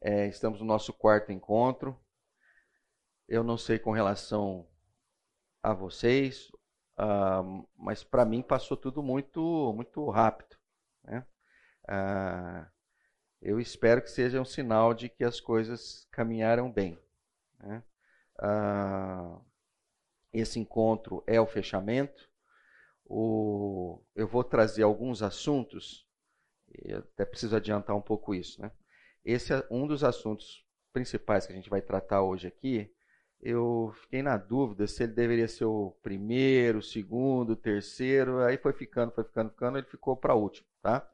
[0.00, 1.98] É, estamos no nosso quarto encontro.
[3.26, 4.66] Eu não sei com relação
[5.62, 6.48] a vocês,
[6.98, 10.56] uh, mas para mim passou tudo muito, muito rápido.
[11.02, 11.26] Né?
[11.88, 12.66] Uh,
[13.42, 16.98] eu espero que seja um sinal de que as coisas caminharam bem.
[17.58, 17.82] Né?
[18.40, 19.44] Uh,
[20.32, 22.28] esse encontro é o fechamento.
[23.04, 26.06] O, eu vou trazer alguns assuntos,
[26.96, 28.60] até preciso adiantar um pouco isso.
[28.62, 28.70] Né?
[29.28, 32.90] Esse é um dos assuntos principais que a gente vai tratar hoje aqui.
[33.38, 38.38] Eu fiquei na dúvida se ele deveria ser o primeiro, o segundo, o terceiro.
[38.38, 41.06] Aí foi ficando, foi ficando, ficando, ele ficou para último, tá?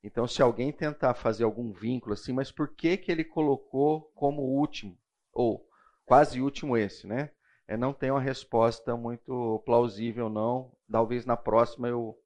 [0.00, 4.42] Então, se alguém tentar fazer algum vínculo assim, mas por que que ele colocou como
[4.42, 4.96] último
[5.32, 5.68] ou
[6.04, 7.32] quase último esse, né?
[7.66, 10.70] É, não tem uma resposta muito plausível, não.
[10.88, 12.16] Talvez na próxima eu,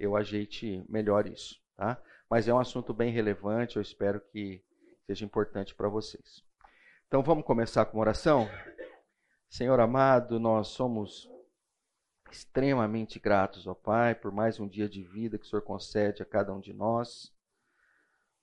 [0.00, 1.60] eu ajeite melhor isso.
[1.76, 1.96] Tá?
[2.28, 4.60] Mas é um assunto bem relevante, eu espero que
[5.10, 6.44] seja importante para vocês.
[7.08, 8.48] Então vamos começar com uma oração?
[9.48, 11.28] Senhor amado, nós somos
[12.30, 16.24] extremamente gratos ao Pai por mais um dia de vida que o Senhor concede a
[16.24, 17.34] cada um de nós.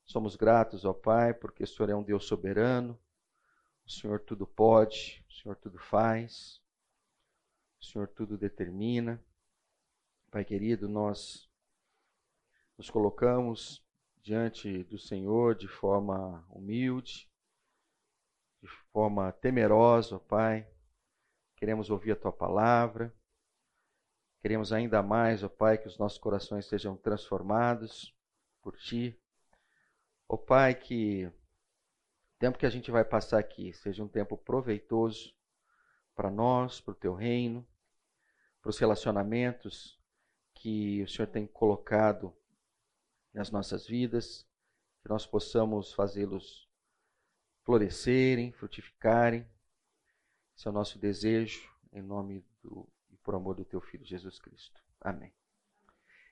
[0.04, 3.00] Somos gratos ao Pai porque o Senhor é um Deus soberano,
[3.86, 6.62] o Senhor tudo pode, o Senhor tudo faz,
[7.80, 9.24] o Senhor tudo determina.
[10.30, 11.50] Pai querido, nós
[12.78, 13.87] nos colocamos
[14.28, 17.32] diante do Senhor de forma humilde,
[18.62, 20.68] de forma temerosa, Pai.
[21.56, 23.16] Queremos ouvir a tua palavra.
[24.42, 28.14] Queremos ainda mais, ó Pai, que os nossos corações sejam transformados
[28.62, 29.18] por ti.
[30.28, 35.34] Ó Pai, que o tempo que a gente vai passar aqui seja um tempo proveitoso
[36.14, 37.66] para nós, para o teu reino,
[38.62, 39.98] para os relacionamentos
[40.54, 42.36] que o Senhor tem colocado
[43.38, 44.46] nas nossas vidas,
[45.04, 46.68] que nós possamos fazê-los
[47.64, 49.48] florescerem, frutificarem.
[50.58, 54.40] Esse é o nosso desejo, em nome do, e por amor do teu Filho Jesus
[54.40, 54.82] Cristo.
[55.00, 55.32] Amém.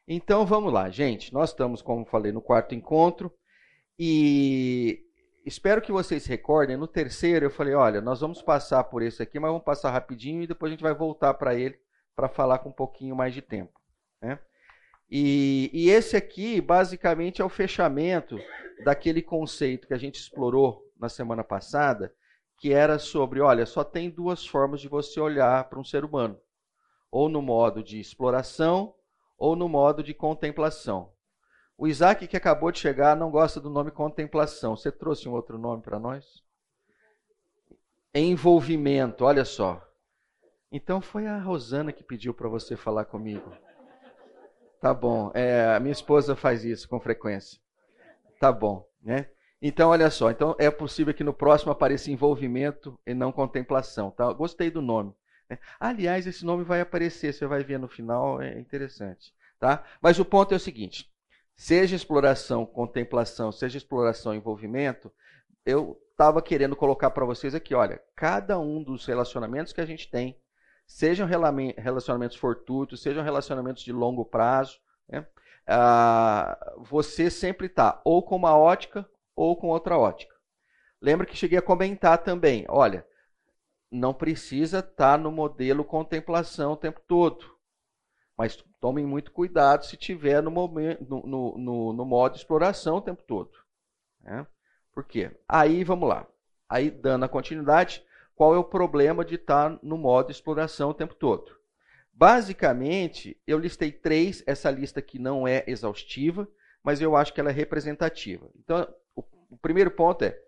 [0.08, 1.32] Então vamos lá, gente.
[1.32, 3.32] Nós estamos, como falei, no quarto encontro
[4.00, 5.06] e
[5.46, 9.22] espero que vocês se recordem, no terceiro eu falei, olha, nós vamos passar por esse
[9.22, 11.80] aqui, mas vamos passar rapidinho e depois a gente vai voltar para ele
[12.16, 13.80] para falar com um pouquinho mais de tempo.
[14.20, 14.40] Né?
[15.10, 18.40] E, e, esse aqui, basicamente, é o fechamento
[18.84, 22.14] daquele conceito que a gente explorou na semana passada,
[22.58, 26.40] que era sobre, olha, só tem duas formas de você olhar para um ser humano.
[27.12, 28.96] Ou no modo de exploração,
[29.38, 31.12] ou no modo de contemplação.
[31.78, 34.76] O Isaac, que acabou de chegar, não gosta do nome contemplação.
[34.76, 36.44] Você trouxe um outro nome para nós?
[38.14, 39.86] Envolvimento, olha só.
[40.72, 43.52] Então foi a Rosana que pediu para você falar comigo.
[44.86, 45.32] Tá bom.
[45.34, 47.60] É, a minha esposa faz isso com frequência.
[48.40, 49.26] Tá bom, né?
[49.60, 50.30] Então, olha só.
[50.30, 54.12] Então, é possível que no próximo apareça envolvimento e não contemplação.
[54.12, 54.32] Tá?
[54.32, 55.12] Gostei do nome.
[55.50, 55.58] Né?
[55.80, 59.34] Aliás, esse nome vai aparecer, você vai ver no final, é interessante.
[59.60, 59.84] Tá?
[60.00, 61.12] Mas o ponto é o seguinte:
[61.56, 65.12] seja exploração, contemplação, seja exploração, envolvimento,
[65.66, 70.12] eu estava querendo colocar para vocês aqui, olha, cada um dos relacionamentos que a gente
[70.12, 70.40] tem,
[70.86, 75.26] sejam relacionamentos fortuitos, sejam relacionamentos de longo prazo, né?
[75.68, 80.36] ah, você sempre está ou com uma ótica ou com outra ótica.
[81.02, 83.06] Lembra que cheguei a comentar também, olha,
[83.92, 87.56] não precisa estar tá no modelo contemplação o tempo todo.
[88.38, 93.24] Mas tomem muito cuidado se tiver no, momento, no, no, no, modo exploração o tempo
[93.24, 93.52] todo.
[94.22, 94.46] Né?
[94.92, 95.32] Por quê?
[95.48, 96.28] Aí vamos lá.
[96.68, 98.04] Aí, dando a continuidade,
[98.36, 101.58] qual é o problema de estar no modo exploração o tempo todo?
[102.14, 106.48] Basicamente, eu listei três, essa lista aqui não é exaustiva,
[106.84, 108.50] mas eu acho que ela é representativa.
[108.60, 110.40] Então, o, o primeiro ponto é,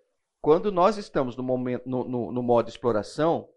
[0.41, 3.49] quando nós estamos no, momento, no, no, no modo exploração,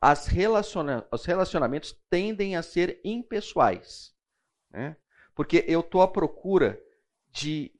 [0.00, 4.14] as relaciona os relacionamentos tendem a ser impessoais.
[4.70, 4.96] Né?
[5.34, 6.80] Porque eu estou à procura
[7.30, 7.72] de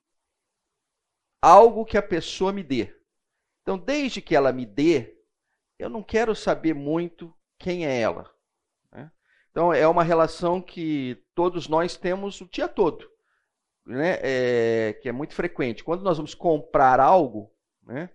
[1.40, 2.94] algo que a pessoa me dê.
[3.62, 5.19] Então, desde que ela me dê,
[5.80, 8.30] eu não quero saber muito quem é ela.
[8.92, 9.10] Né?
[9.50, 13.10] Então, é uma relação que todos nós temos o dia todo,
[13.86, 14.18] né?
[14.22, 15.82] É, que é muito frequente.
[15.82, 17.50] Quando nós vamos comprar algo,
[17.82, 18.10] né?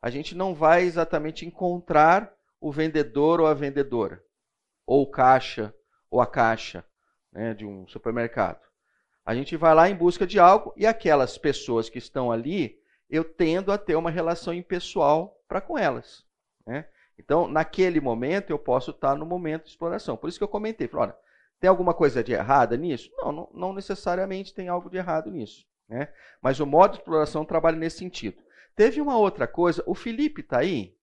[0.00, 4.22] a gente não vai exatamente encontrar o vendedor ou a vendedora,
[4.86, 5.74] ou o caixa
[6.10, 6.84] ou a caixa
[7.30, 8.60] né, de um supermercado.
[9.24, 12.78] A gente vai lá em busca de algo e aquelas pessoas que estão ali,
[13.08, 16.24] eu tendo a ter uma relação impessoal para com elas.
[16.66, 16.86] Né?
[17.24, 20.16] Então, naquele momento, eu posso estar no momento de exploração.
[20.16, 21.16] Por isso que eu comentei, falei, olha,
[21.60, 23.10] tem alguma coisa de errada nisso?
[23.16, 25.64] Não, não, não necessariamente tem algo de errado nisso.
[25.88, 26.08] Né?
[26.40, 28.42] Mas o modo de exploração trabalha nesse sentido.
[28.74, 30.96] Teve uma outra coisa, o Felipe está aí?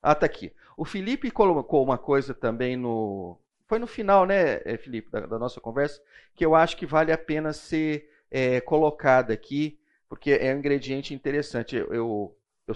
[0.00, 0.52] Ah, tá aqui.
[0.76, 3.38] O Felipe colocou uma coisa também no.
[3.66, 6.00] Foi no final, né, eh, Felipe, da, da nossa conversa,
[6.34, 9.78] que eu acho que vale a pena ser é, colocada aqui,
[10.08, 11.76] porque é um ingrediente interessante.
[11.76, 12.36] Eu, eu,
[12.66, 12.74] eu,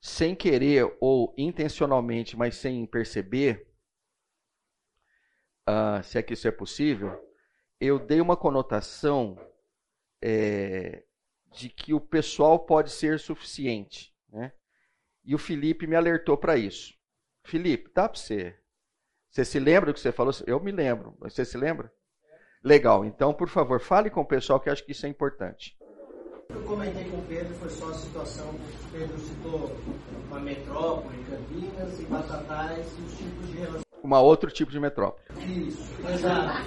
[0.00, 3.66] sem querer ou intencionalmente, mas sem perceber,
[5.68, 7.18] uh, se é que isso é possível,
[7.80, 9.38] eu dei uma conotação
[10.22, 11.04] é,
[11.52, 14.14] de que o pessoal pode ser suficiente.
[14.28, 14.52] Né?
[15.24, 16.94] E o Felipe me alertou para isso.
[17.44, 18.58] Felipe, dá para você.
[19.30, 20.32] Você se lembra do que você falou?
[20.46, 21.16] Eu me lembro.
[21.20, 21.92] Você se lembra?
[22.62, 23.04] Legal.
[23.04, 25.76] Então, por favor, fale com o pessoal que acho que isso é importante.
[26.48, 29.76] Eu comentei com o Pedro, foi só a situação o Pedro citou
[30.28, 33.80] uma metrópole, Campinas e Batatais e os tipos de relação.
[34.02, 35.24] Uma outro tipo de metrópole.
[35.44, 36.62] Isso, exato.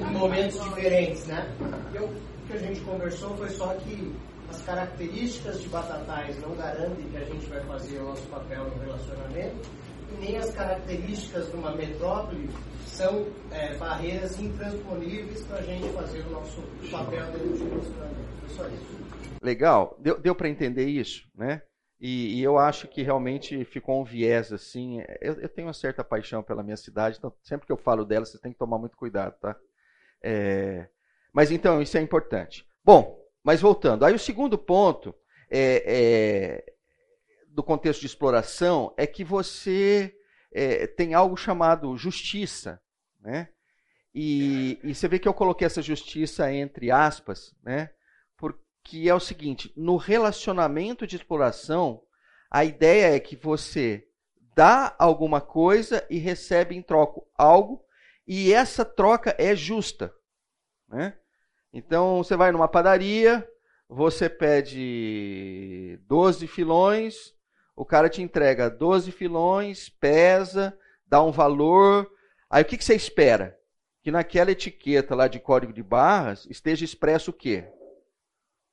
[0.00, 1.46] Em momentos diferentes, né?
[1.92, 4.14] Eu, o que a gente conversou foi só que
[4.48, 8.82] as características de Batatais não garantem que a gente vai fazer o nosso papel no
[8.82, 9.68] relacionamento
[10.10, 12.48] e nem as características de uma metrópole
[12.86, 18.28] são é, barreiras intransponíveis para a gente fazer o nosso papel dentro de relacionamento.
[18.40, 18.97] Foi só isso.
[19.42, 21.62] Legal, deu, deu para entender isso, né?
[22.00, 25.02] E, e, eu acho que realmente ficou um viés assim.
[25.20, 28.24] Eu, eu, tenho uma certa paixão pela minha cidade, então sempre que eu falo dela,
[28.24, 29.56] você tem que tomar muito cuidado, tá?
[30.22, 30.88] É,
[31.32, 32.64] mas então, isso é importante.
[32.84, 35.14] Bom, mas voltando, aí o segundo ponto
[35.50, 36.72] é, é,
[37.48, 40.14] do contexto de exploração é que você
[40.52, 42.80] é, tem algo chamado justiça,
[43.20, 43.48] né?
[44.14, 47.90] E, e, você vê que eu coloquei essa justiça entre aspas, né?
[48.88, 52.02] Porque é o seguinte: no relacionamento de exploração,
[52.50, 54.08] a ideia é que você
[54.56, 57.84] dá alguma coisa e recebe em troca algo,
[58.26, 60.14] e essa troca é justa,
[60.88, 61.18] né?
[61.70, 63.46] Então você vai numa padaria,
[63.86, 67.34] você pede 12 filões,
[67.76, 70.76] o cara te entrega 12 filões, pesa,
[71.06, 72.10] dá um valor.
[72.48, 73.58] Aí o que, que você espera?
[74.02, 77.70] Que naquela etiqueta lá de código de barras esteja expresso o quê?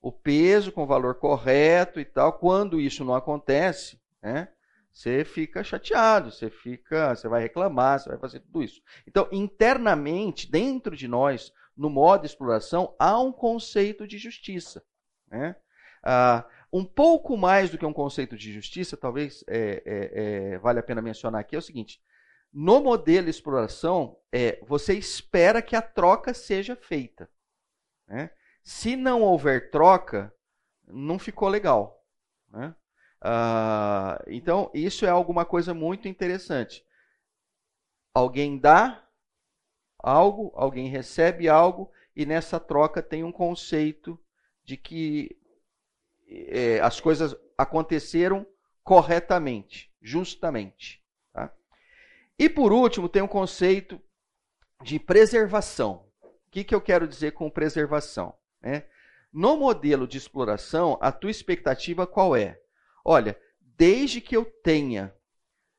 [0.00, 2.32] O peso com o valor correto e tal.
[2.34, 4.48] Quando isso não acontece, né?
[4.96, 8.80] Você fica chateado, você fica, você vai reclamar, você vai fazer tudo isso.
[9.06, 14.82] Então, internamente, dentro de nós, no modo de exploração, há um conceito de justiça.
[15.28, 15.54] Né?
[16.02, 20.78] Ah, um pouco mais do que um conceito de justiça, talvez é, é, é, vale
[20.78, 22.00] a pena mencionar aqui, é o seguinte:
[22.50, 27.28] no modelo de exploração, é, você espera que a troca seja feita.
[28.08, 28.30] Né?
[28.66, 30.34] Se não houver troca,
[30.88, 32.04] não ficou legal.
[32.50, 32.74] Né?
[33.20, 36.84] Ah, então, isso é alguma coisa muito interessante.
[38.12, 39.08] Alguém dá,
[40.00, 44.18] algo, alguém recebe algo, e nessa troca tem um conceito
[44.64, 45.38] de que
[46.26, 48.44] é, as coisas aconteceram
[48.82, 51.00] corretamente, justamente.
[51.32, 51.54] Tá?
[52.36, 54.02] E por último, tem um conceito
[54.82, 56.04] de preservação.
[56.20, 58.36] O que, que eu quero dizer com preservação?
[58.66, 58.82] É,
[59.32, 62.60] no modelo de exploração, a tua expectativa qual é?
[63.04, 65.14] Olha, desde que eu tenha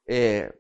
[0.07, 0.53] é,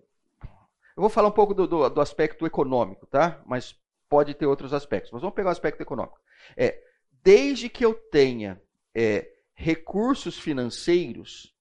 [0.97, 3.39] eu vou falar um pouco do, do, do, aspecto econômico, tá?
[3.45, 3.79] Mas
[4.09, 5.11] pode ter outros aspectos.
[5.11, 6.19] Mas vamos pegar o aspecto econômico.
[6.57, 6.83] É,
[7.23, 8.59] desde que eu tenha
[8.95, 11.55] é, recursos financeiros,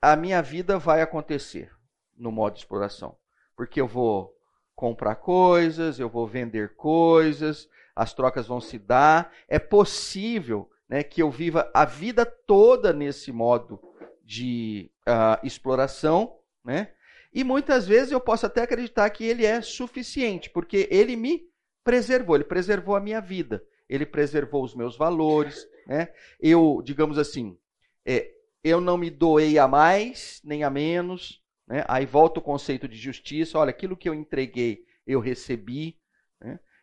[0.00, 1.72] a minha vida vai acontecer
[2.16, 3.18] no modo de exploração.
[3.56, 4.32] Porque eu vou
[4.76, 7.68] comprar coisas, eu vou vender coisas,
[7.98, 9.34] as trocas vão se dar.
[9.48, 13.80] É possível né, que eu viva a vida toda nesse modo
[14.24, 16.92] de uh, exploração, né?
[17.32, 21.42] E muitas vezes eu posso até acreditar que ele é suficiente, porque ele me
[21.84, 25.68] preservou, ele preservou a minha vida, ele preservou os meus valores.
[25.86, 26.08] Né?
[26.40, 27.58] Eu, digamos assim,
[28.06, 28.30] é,
[28.64, 31.42] eu não me doei a mais nem a menos.
[31.66, 31.84] Né?
[31.86, 35.98] Aí volta o conceito de justiça: olha, aquilo que eu entreguei, eu recebi.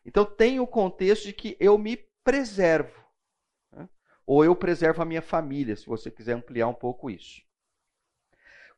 [0.06, 3.04] Então tem o contexto de que eu me preservo.
[3.72, 3.90] Né?
[4.26, 7.42] Ou eu preservo a minha família, se você quiser ampliar um pouco isso.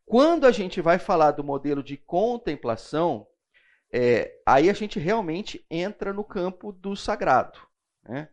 [0.05, 3.27] Quando a gente vai falar do modelo de contemplação,
[3.91, 7.59] é, aí a gente realmente entra no campo do sagrado.
[8.03, 8.29] Né?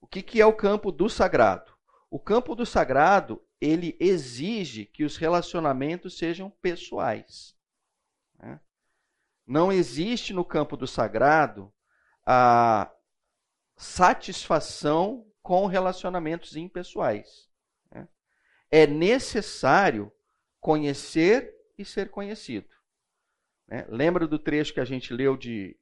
[0.00, 1.72] O que, que é o campo do sagrado?
[2.10, 7.56] O campo do sagrado ele exige que os relacionamentos sejam pessoais.
[8.38, 8.60] Né?
[9.46, 11.73] Não existe no campo do sagrado
[12.26, 12.90] a
[13.76, 17.48] satisfação com relacionamentos impessoais.
[17.90, 18.08] Né?
[18.70, 20.10] É necessário
[20.60, 22.68] conhecer e ser conhecido.
[23.68, 23.84] Né?
[23.88, 25.76] Lembra do trecho que a gente leu de,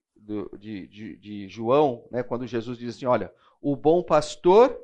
[0.58, 2.22] de, de, de João, né?
[2.22, 4.78] quando Jesus diz assim: Olha, o bom pastor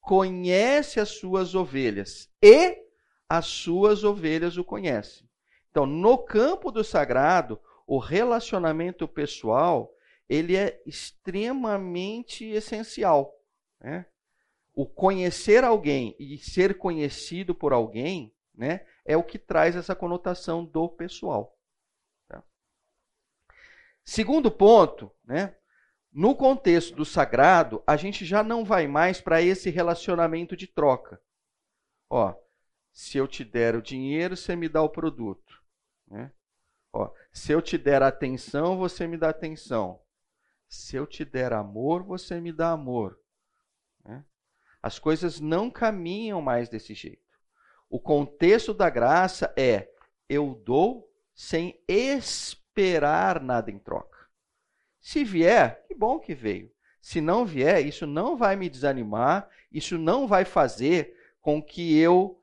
[0.00, 2.82] conhece as suas ovelhas e
[3.28, 5.28] as suas ovelhas o conhecem.
[5.70, 9.92] Então, no campo do sagrado, o relacionamento pessoal
[10.28, 13.34] ele é extremamente essencial.
[13.80, 14.06] Né?
[14.74, 20.64] O conhecer alguém e ser conhecido por alguém né, é o que traz essa conotação
[20.64, 21.58] do pessoal.
[22.28, 22.42] Tá?
[24.04, 25.54] Segundo ponto, né,
[26.12, 31.20] no contexto do sagrado, a gente já não vai mais para esse relacionamento de troca.
[32.10, 32.34] Ó,
[32.92, 35.62] se eu te der o dinheiro, você me dá o produto.
[36.06, 36.30] Né?
[36.92, 40.02] Ó, se eu te der atenção, você me dá atenção.
[40.72, 43.20] Se eu te der amor, você me dá amor.
[44.02, 44.24] Né?
[44.82, 47.20] As coisas não caminham mais desse jeito.
[47.90, 49.90] O contexto da graça é
[50.30, 54.16] eu dou sem esperar nada em troca.
[54.98, 56.72] Se vier, que bom que veio.
[57.02, 62.42] Se não vier, isso não vai me desanimar, isso não vai fazer com que eu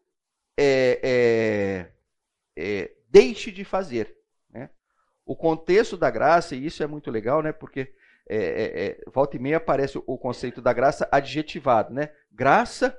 [0.55, 1.91] é, é,
[2.55, 4.15] é, deixe de fazer.
[4.51, 4.69] Né?
[5.25, 7.51] O contexto da graça, e isso é muito legal, né?
[7.51, 7.97] porque
[8.29, 11.91] é, é, é, volta e meia aparece o conceito da graça adjetivado.
[11.91, 12.11] Né?
[12.31, 12.95] Graça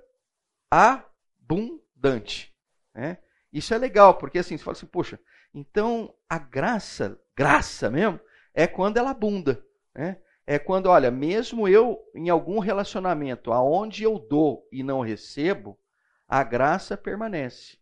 [0.68, 2.52] abundante.
[2.92, 3.18] Né?
[3.52, 5.20] Isso é legal, porque assim, você fala assim, poxa,
[5.54, 8.18] então a graça, graça mesmo,
[8.52, 9.64] é quando ela abunda.
[9.94, 10.20] Né?
[10.44, 15.78] É quando, olha, mesmo eu em algum relacionamento aonde eu dou e não recebo,
[16.26, 17.78] a graça permanece.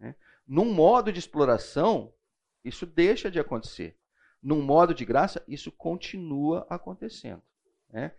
[0.00, 0.14] Né?
[0.46, 2.12] Num modo de exploração,
[2.64, 3.98] isso deixa de acontecer.
[4.42, 7.42] Num modo de graça, isso continua acontecendo.
[7.90, 8.12] Né?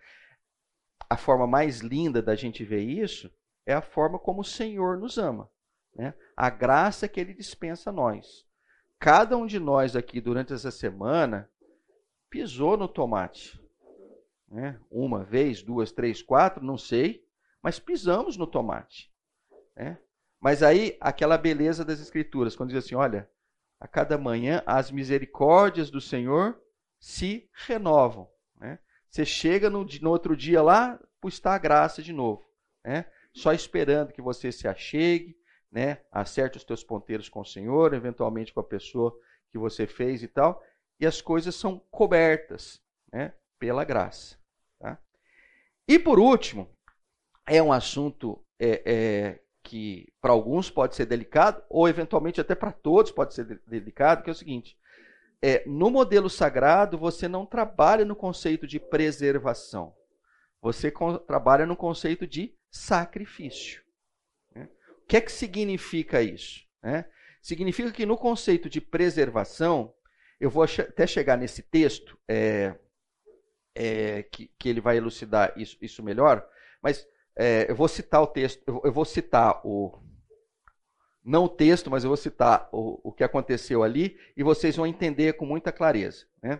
[1.09, 3.31] A forma mais linda da gente ver isso
[3.65, 5.49] é a forma como o Senhor nos ama.
[5.95, 6.13] Né?
[6.35, 8.45] A graça que Ele dispensa a nós.
[8.99, 11.49] Cada um de nós aqui durante essa semana
[12.29, 13.61] pisou no tomate.
[14.47, 14.79] Né?
[14.89, 17.25] Uma vez, duas, três, quatro, não sei,
[17.61, 19.13] mas pisamos no tomate.
[19.75, 19.99] Né?
[20.39, 23.29] Mas aí, aquela beleza das Escrituras, quando diz assim: olha,
[23.79, 26.59] a cada manhã as misericórdias do Senhor
[26.99, 28.29] se renovam.
[28.59, 28.79] Né?
[29.09, 32.49] Você chega no, no, outro dia lá, está a graça de novo.
[32.83, 33.05] Né?
[33.33, 35.37] Só esperando que você se achegue,
[35.71, 35.99] né?
[36.11, 39.17] acerte os teus ponteiros com o Senhor, eventualmente com a pessoa
[39.51, 40.63] que você fez e tal
[40.99, 42.81] e as coisas são cobertas
[43.11, 44.37] né, pela graça.
[44.79, 44.97] Tá?
[45.87, 46.69] E por último,
[47.45, 52.71] é um assunto é, é, que para alguns pode ser delicado, ou eventualmente até para
[52.71, 54.77] todos pode ser delicado, que é o seguinte:
[55.41, 59.93] é, no modelo sagrado você não trabalha no conceito de preservação,
[60.61, 60.89] você
[61.27, 63.83] trabalha no conceito de sacrifício.
[64.55, 64.69] Né?
[65.03, 66.65] O que é que significa isso?
[66.81, 67.03] Né?
[67.41, 69.93] Significa que no conceito de preservação
[70.39, 72.73] eu vou até chegar nesse texto, é,
[73.75, 76.47] é, que, que, ele vai elucidar isso, isso melhor,
[76.81, 77.05] mas
[77.37, 80.01] é, eu vou citar o texto, eu vou citar o.
[81.23, 84.87] Não o texto, mas eu vou citar o, o que aconteceu ali e vocês vão
[84.87, 86.25] entender com muita clareza.
[86.41, 86.59] Né?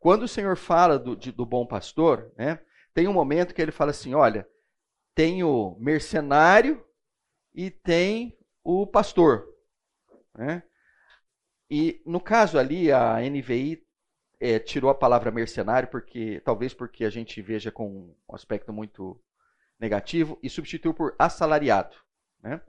[0.00, 2.58] Quando o Senhor fala do, de, do bom pastor, né,
[2.92, 4.48] tem um momento que ele fala assim: olha,
[5.14, 6.84] tem o mercenário
[7.54, 9.46] e tem o pastor.
[10.34, 10.62] Né?
[11.70, 13.86] E no caso ali, a NVI
[14.40, 19.20] é, tirou a palavra mercenário, porque talvez porque a gente veja com um aspecto muito
[19.78, 21.96] negativo, e substituiu por assalariado.
[22.42, 22.60] Né?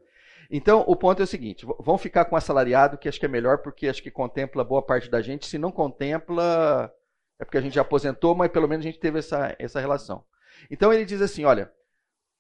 [0.50, 3.60] Então, o ponto é o seguinte: vão ficar com assalariado, que acho que é melhor,
[3.60, 5.46] porque acho que contempla boa parte da gente.
[5.46, 6.94] Se não contempla,
[7.40, 10.24] é porque a gente já aposentou, mas pelo menos a gente teve essa, essa relação.
[10.70, 11.72] Então, ele diz assim: olha,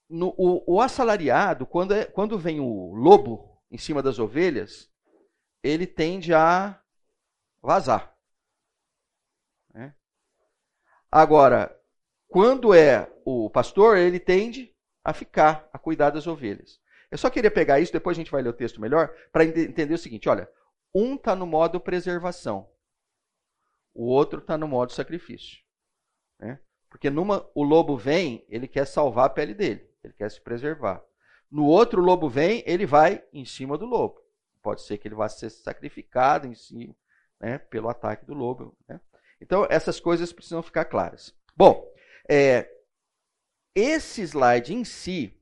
[0.09, 4.89] no, o, o assalariado, quando, é, quando vem o lobo em cima das ovelhas,
[5.61, 6.79] ele tende a
[7.61, 8.15] vazar.
[9.73, 9.93] Né?
[11.11, 11.76] Agora,
[12.27, 16.79] quando é o pastor, ele tende a ficar, a cuidar das ovelhas.
[17.09, 19.93] Eu só queria pegar isso, depois a gente vai ler o texto melhor, para entender
[19.93, 20.49] o seguinte: olha,
[20.93, 22.69] um está no modo preservação,
[23.93, 25.59] o outro está no modo sacrifício.
[26.39, 26.59] Né?
[26.89, 31.03] Porque numa o lobo vem, ele quer salvar a pele dele, ele quer se preservar.
[31.49, 34.21] No outro, o lobo vem, ele vai em cima do lobo.
[34.61, 36.93] Pode ser que ele vá ser sacrificado em si,
[37.39, 38.77] né, pelo ataque do lobo.
[38.87, 38.99] Né?
[39.39, 41.33] Então, essas coisas precisam ficar claras.
[41.55, 41.89] Bom,
[42.29, 42.69] é,
[43.73, 45.33] esse slide em si,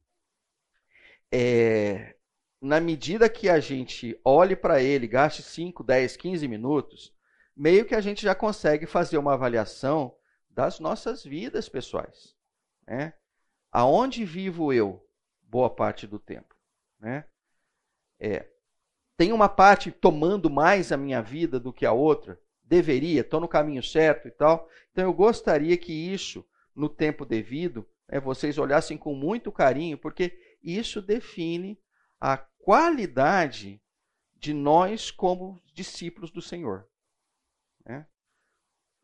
[1.32, 2.16] é,
[2.62, 7.14] na medida que a gente olhe para ele, gaste 5, 10, 15 minutos,
[7.56, 10.16] meio que a gente já consegue fazer uma avaliação
[10.50, 12.36] das nossas vidas pessoais.
[12.88, 13.14] Né?
[13.72, 15.06] Aonde vivo eu
[15.42, 16.56] boa parte do tempo?
[17.00, 17.26] Né?
[18.20, 18.48] É,
[19.18, 22.40] tem uma parte tomando mais a minha vida do que a outra?
[22.64, 24.70] Deveria, estou no caminho certo e tal.
[24.92, 30.58] Então eu gostaria que isso, no tempo devido, né, vocês olhassem com muito carinho, porque
[30.62, 31.80] isso define
[32.20, 33.82] a qualidade
[34.36, 36.88] de nós como discípulos do Senhor.
[37.86, 38.06] Né?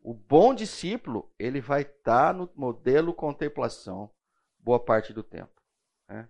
[0.00, 4.10] O bom discípulo, ele vai estar tá no modelo contemplação
[4.58, 5.62] boa parte do tempo.
[6.08, 6.28] Né?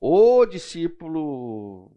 [0.00, 1.90] O discípulo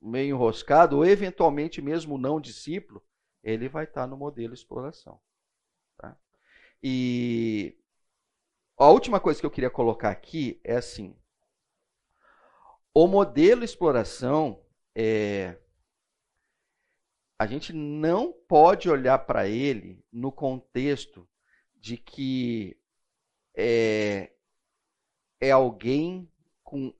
[0.00, 3.02] meio enroscado, ou eventualmente mesmo não discípulo,
[3.42, 5.20] ele vai estar tá no modelo exploração.
[6.82, 7.78] E
[8.76, 11.16] a última coisa que eu queria colocar aqui é assim:
[12.94, 14.60] o modelo exploração
[14.94, 15.56] é.
[17.38, 21.28] A gente não pode olhar para ele no contexto
[21.74, 22.76] de que
[23.56, 24.30] é,
[25.40, 26.30] é alguém
[26.62, 26.94] com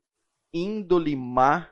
[0.53, 1.69] índole má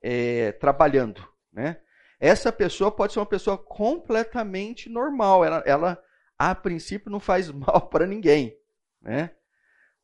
[0.00, 1.26] é, trabalhando.
[1.52, 1.82] Né?
[2.18, 5.44] Essa pessoa pode ser uma pessoa completamente normal.
[5.44, 6.04] Ela, ela
[6.38, 8.56] a princípio, não faz mal para ninguém.
[9.00, 9.30] Né?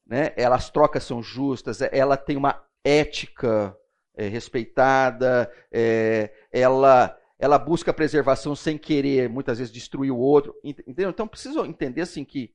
[0.06, 0.32] Né?
[0.36, 3.76] Elas trocas são justas, ela tem uma ética
[4.14, 10.54] é, respeitada, é, ela, ela busca preservação sem querer, muitas vezes, destruir o outro.
[10.62, 11.10] Entendeu?
[11.10, 12.52] Então, preciso entender assim que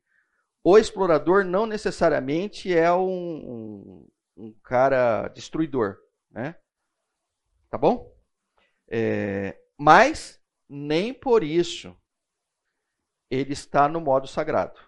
[0.64, 4.08] o explorador não necessariamente é um, um,
[4.38, 5.98] um cara destruidor.
[6.30, 6.56] Né?
[7.70, 8.14] Tá bom?
[8.88, 11.96] É, mas nem por isso
[13.30, 14.80] ele está no modo sagrado.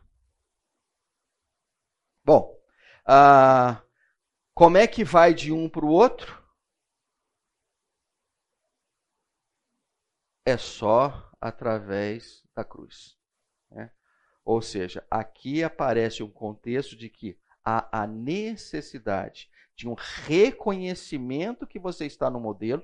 [2.24, 2.60] Bom,
[3.06, 3.84] ah,
[4.54, 6.42] como é que vai de um para o outro?
[10.46, 13.18] É só através da cruz.
[13.70, 13.92] Né?
[14.44, 21.80] Ou seja, aqui aparece um contexto de que há a necessidade de um reconhecimento que
[21.80, 22.84] você está no modelo,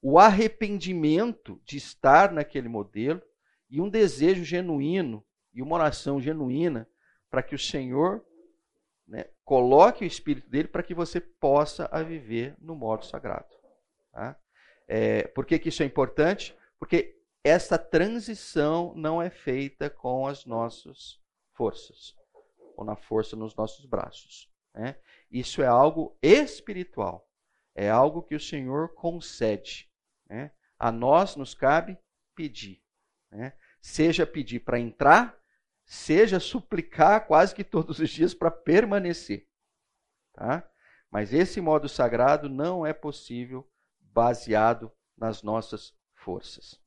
[0.00, 3.22] o arrependimento de estar naquele modelo
[3.68, 6.88] e um desejo genuíno e uma oração genuína
[7.30, 8.24] para que o Senhor
[9.06, 13.54] né, coloque o Espírito dele para que você possa a viver no modo sagrado.
[14.12, 14.38] Tá?
[14.88, 16.56] É, por que, que isso é importante?
[16.78, 21.20] Porque essa transição não é feita com as nossas
[21.52, 22.14] forças,
[22.76, 24.50] ou na força nos nossos braços.
[24.74, 24.96] Né?
[25.30, 27.28] Isso é algo espiritual,
[27.74, 29.90] é algo que o Senhor concede.
[30.28, 30.50] Né?
[30.78, 31.96] A nós nos cabe
[32.34, 32.82] pedir.
[33.30, 33.52] Né?
[33.80, 35.38] Seja pedir para entrar,
[35.84, 39.46] seja suplicar quase que todos os dias para permanecer.
[40.32, 40.68] Tá?
[41.10, 43.68] Mas esse modo sagrado não é possível
[44.00, 46.80] baseado nas nossas forças.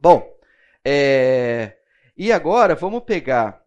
[0.00, 0.38] Bom,
[0.84, 1.78] é...
[2.16, 3.64] e agora vamos pegar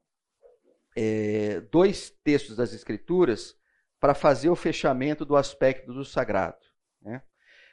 [0.96, 3.58] é, dois textos das Escrituras
[4.00, 6.66] para fazer o fechamento do aspecto do sagrado.
[7.02, 7.22] Né?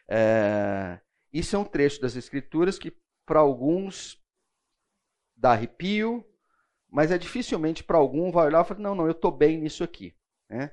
[0.08, 1.00] É...
[1.32, 2.96] Isso é um trecho das Escrituras que,
[3.28, 4.18] para alguns,
[5.36, 6.26] dá arrepio,
[6.88, 9.84] mas é dificilmente para algum vai olhar e falar, não, não, eu estou bem nisso
[9.84, 10.16] aqui.
[10.48, 10.72] Né?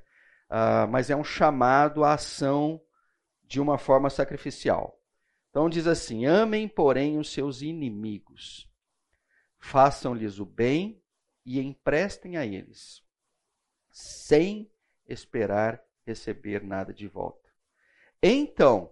[0.49, 2.81] Ah, mas é um chamado à ação
[3.43, 4.97] de uma forma sacrificial.
[5.49, 8.71] Então diz assim: amem, porém, os seus inimigos,
[9.59, 11.03] façam-lhes o bem
[11.45, 13.03] e emprestem a eles,
[13.91, 14.71] sem
[15.05, 17.49] esperar receber nada de volta.
[18.23, 18.91] Então,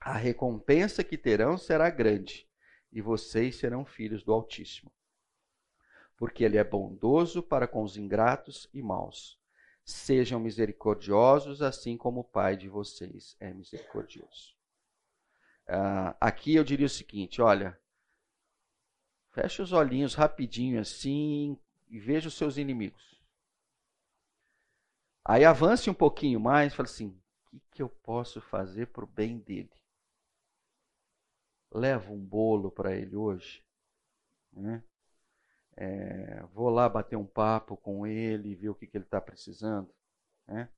[0.00, 2.49] a recompensa que terão será grande,
[2.92, 4.90] e vocês serão filhos do Altíssimo
[6.20, 9.40] porque ele é bondoso para com os ingratos e maus.
[9.82, 14.54] Sejam misericordiosos, assim como o Pai de vocês é misericordioso.
[15.66, 17.80] Uh, aqui eu diria o seguinte: olha,
[19.30, 23.18] feche os olhinhos rapidinho assim e veja os seus inimigos.
[25.24, 29.04] Aí avance um pouquinho mais e fale assim: o que, que eu posso fazer para
[29.04, 29.72] o bem dele?
[31.72, 33.62] Leva um bolo para ele hoje.
[34.52, 34.82] Né?
[35.76, 39.92] É, vou lá bater um papo com ele, ver o que, que ele está precisando.
[40.46, 40.68] Né?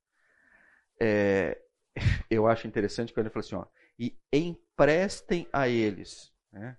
[0.99, 1.61] É,
[2.29, 3.65] eu acho interessante quando ele fala assim, ó,
[3.97, 6.31] e emprestem a eles.
[6.51, 6.77] Né?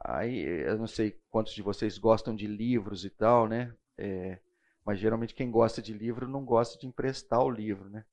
[0.00, 3.74] Aí, eu não sei quantos de vocês gostam de livros e tal, né?
[3.96, 4.38] É,
[4.84, 8.04] mas geralmente quem gosta de livro não gosta de emprestar o livro, né?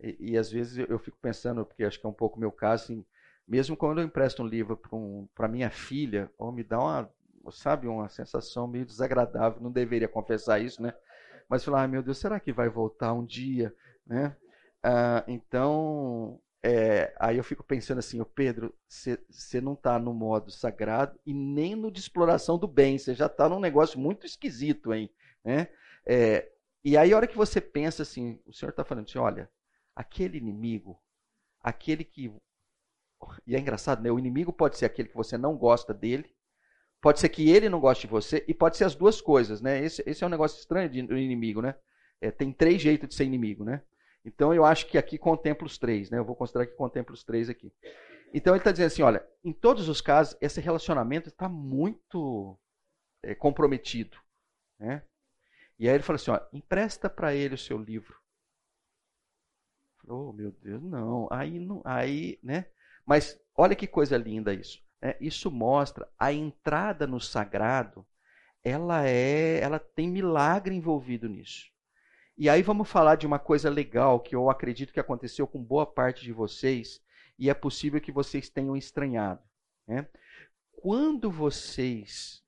[0.00, 2.50] E, e às vezes eu, eu, fico pensando, porque acho que é um pouco meu
[2.50, 3.06] caso, assim,
[3.52, 7.12] mesmo quando eu empresto um livro para um, minha filha, ou me dá uma
[7.50, 9.60] sabe, uma sensação meio desagradável.
[9.60, 10.94] Não deveria confessar isso, né?
[11.50, 13.74] Mas falar, ah, meu Deus, será que vai voltar um dia,
[14.06, 14.34] né?
[14.82, 20.50] Ah, então, é, aí eu fico pensando assim, o Pedro, você não está no modo
[20.50, 24.92] sagrado e nem no de exploração do bem, você já está num negócio muito esquisito
[24.92, 25.10] aí,
[25.44, 25.68] né?
[26.06, 26.50] É,
[26.82, 29.50] e aí a hora que você pensa assim, o Senhor está falando assim, olha,
[29.94, 30.98] aquele inimigo,
[31.62, 32.32] aquele que
[33.46, 34.10] e é engraçado, né?
[34.10, 36.34] O inimigo pode ser aquele que você não gosta dele,
[37.02, 39.84] Pode ser que ele não goste de você e pode ser as duas coisas, né?
[39.84, 41.74] Esse, esse é um negócio estranho do inimigo, né?
[42.20, 43.82] É, tem três jeitos de ser inimigo, né?
[44.24, 46.18] Então eu acho que aqui contempla os três, né?
[46.18, 47.72] Eu vou considerar que contempla os três aqui.
[48.32, 52.56] Então ele está dizendo assim, olha, em todos os casos esse relacionamento está muito
[53.20, 54.16] é, comprometido,
[54.78, 55.02] né?
[55.80, 58.16] E aí ele falou assim, ó, empresta para ele o seu livro.
[60.06, 62.66] Oh meu Deus, não, aí não, aí, né?
[63.06, 64.82] Mas olha que coisa linda isso.
[65.00, 65.16] Né?
[65.20, 68.06] Isso mostra a entrada no sagrado.
[68.64, 71.72] Ela é, ela tem milagre envolvido nisso.
[72.36, 75.84] E aí vamos falar de uma coisa legal que eu acredito que aconteceu com boa
[75.84, 77.02] parte de vocês
[77.38, 79.42] e é possível que vocês tenham estranhado.
[79.86, 80.06] Né?
[80.80, 82.42] Quando vocês.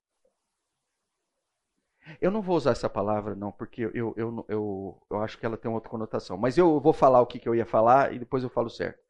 [2.21, 5.57] Eu não vou usar essa palavra, não, porque eu, eu, eu, eu acho que ela
[5.57, 6.37] tem outra conotação.
[6.37, 9.04] Mas eu vou falar o que, que eu ia falar e depois eu falo certo.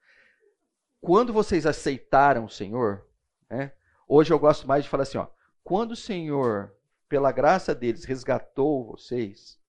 [1.05, 3.07] Quando vocês aceitaram o Senhor,
[3.51, 3.73] né,
[4.09, 5.27] hoje eu gosto mais de falar assim: ó,
[5.63, 6.75] quando o Senhor,
[7.11, 9.61] pela graça deles, resgatou vocês,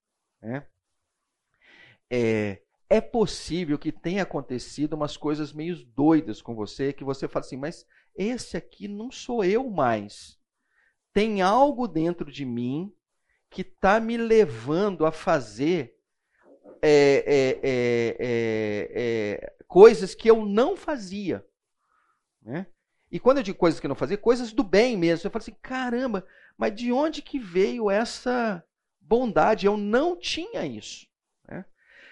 [0.42, 0.66] né,
[2.10, 7.46] é, é possível que tenha acontecido umas coisas meio doidas com você, que você fala
[7.46, 10.40] assim, mas esse aqui não sou eu mais.
[11.12, 12.96] Tem algo dentro de mim
[13.50, 15.95] que está me levando a fazer
[16.88, 21.46] é, é, é, é, é coisas que eu não fazia.
[22.42, 22.68] Né?
[23.12, 25.28] E quando eu digo coisas que eu não fazia, coisas do bem mesmo.
[25.28, 26.26] Eu falo assim, caramba,
[26.58, 28.64] mas de onde que veio essa
[29.00, 29.66] bondade?
[29.66, 31.08] Eu não tinha isso.
[31.48, 31.66] Né?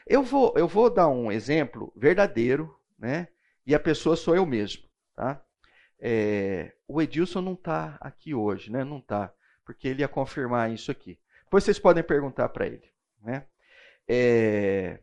[0.07, 3.27] Eu vou, eu vou dar um exemplo verdadeiro, né?
[3.65, 4.83] E a pessoa sou eu mesmo,
[5.15, 5.41] tá?
[5.99, 8.83] É, o Edilson não está aqui hoje, né?
[8.83, 9.33] Não está,
[9.65, 11.17] porque ele ia confirmar isso aqui.
[11.45, 13.45] Depois vocês podem perguntar para ele, né?
[14.07, 14.99] É,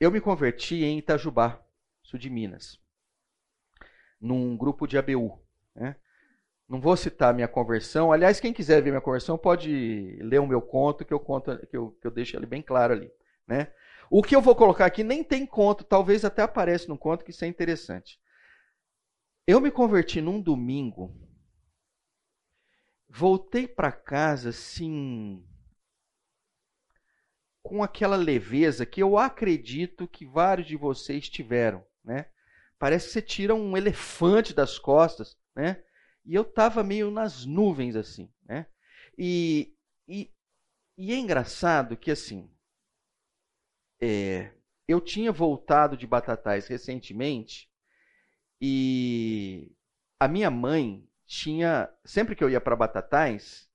[0.00, 1.64] eu me converti em Itajubá,
[2.02, 2.80] sul de Minas,
[4.20, 5.40] num grupo de ABU,
[5.74, 5.96] né?
[6.68, 8.12] Não vou citar minha conversão.
[8.12, 11.76] Aliás, quem quiser ver minha conversão pode ler o meu conto, que eu conto, que
[11.76, 13.12] eu, que eu deixo ali bem claro ali,
[13.46, 13.72] né?
[14.10, 17.30] O que eu vou colocar aqui nem tem conto, talvez até apareça no conto, que
[17.30, 18.18] isso é interessante.
[19.46, 21.14] Eu me converti num domingo,
[23.08, 25.44] voltei para casa assim,
[27.62, 32.26] com aquela leveza que eu acredito que vários de vocês tiveram, né?
[32.78, 35.82] Parece que você tira um elefante das costas, né?
[36.24, 38.66] E eu estava meio nas nuvens assim, né?
[39.16, 39.74] E,
[40.08, 40.32] e,
[40.96, 42.50] e é engraçado que assim,
[44.00, 44.52] é,
[44.88, 47.70] eu tinha voltado de Batatais recentemente
[48.60, 49.72] e
[50.18, 53.68] a minha mãe tinha, sempre que eu ia para Batatais,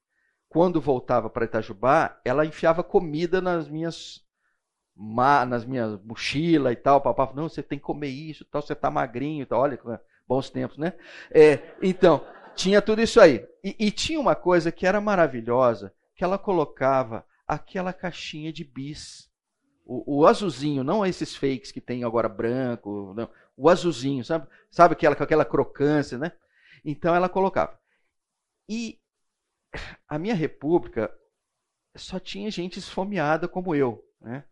[0.49, 4.25] quando voltava para Itajubá, ela enfiava comida nas minhas
[5.47, 8.89] nas minhas mochilas e tal, papai não, você tem que comer isso, tal, você tá
[8.89, 9.79] magrinho, tal, olha,
[10.27, 10.93] bons tempos, né?
[11.29, 13.47] É, então, tinha tudo isso aí.
[13.63, 19.27] E, e tinha uma coisa que era maravilhosa, que ela colocava aquela caixinha de bis
[19.87, 23.29] o, o, azulzinho, não esses fakes que tem agora branco, não.
[23.55, 24.45] O azulzinho, sabe?
[24.69, 26.33] Sabe aquela aquela crocância, né?
[26.83, 27.79] Então ela colocava.
[28.67, 28.99] E
[30.07, 31.13] a minha república
[31.95, 34.43] só tinha gente esfomeada como eu, né?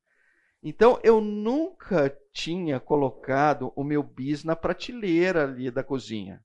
[0.61, 6.43] Então eu nunca tinha colocado o meu bis na prateleira ali da cozinha.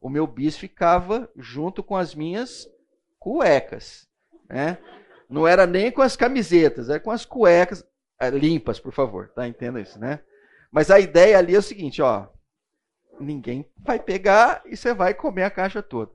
[0.00, 2.66] O meu bis ficava junto com as minhas
[3.18, 4.08] cuecas,
[4.48, 4.78] né?
[5.28, 7.86] Não era nem com as camisetas, era com as cuecas.
[8.20, 9.46] É, limpas, por favor, tá?
[9.46, 10.20] Entenda isso, né?
[10.72, 12.26] Mas a ideia ali é o seguinte, ó.
[13.20, 16.10] Ninguém vai pegar e você vai comer a caixa toda.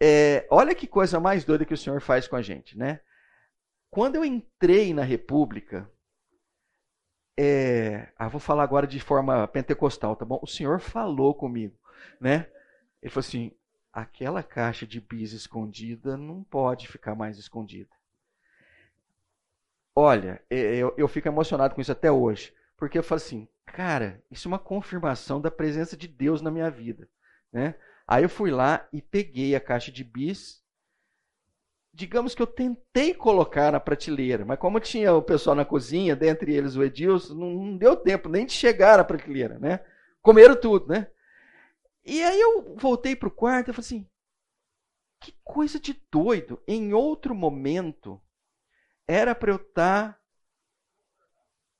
[0.00, 3.00] É, olha que coisa mais doida que o Senhor faz com a gente, né?
[3.90, 5.90] Quando eu entrei na República,
[7.38, 10.38] é, ah, vou falar agora de forma pentecostal, tá bom?
[10.42, 11.78] O Senhor falou comigo,
[12.20, 12.46] né?
[13.02, 13.52] Ele falou assim:
[13.92, 17.90] aquela caixa de bis escondida não pode ficar mais escondida.
[19.94, 22.54] Olha, eu, eu fico emocionado com isso até hoje.
[22.76, 26.70] Porque eu falo assim, cara, isso é uma confirmação da presença de Deus na minha
[26.70, 27.08] vida.
[27.50, 27.74] Né?
[28.06, 30.62] Aí eu fui lá e peguei a caixa de bis.
[31.92, 36.54] Digamos que eu tentei colocar na prateleira, mas como tinha o pessoal na cozinha, dentre
[36.54, 39.80] eles o Edilson, não, deu tempo nem de chegar na prateleira, né?
[40.20, 41.08] Comeram tudo, né?
[42.04, 44.08] E aí eu voltei para o quarto e falei assim,
[45.20, 46.62] que coisa de doido.
[46.68, 48.20] Em outro momento,
[49.08, 50.20] era para eu estar tá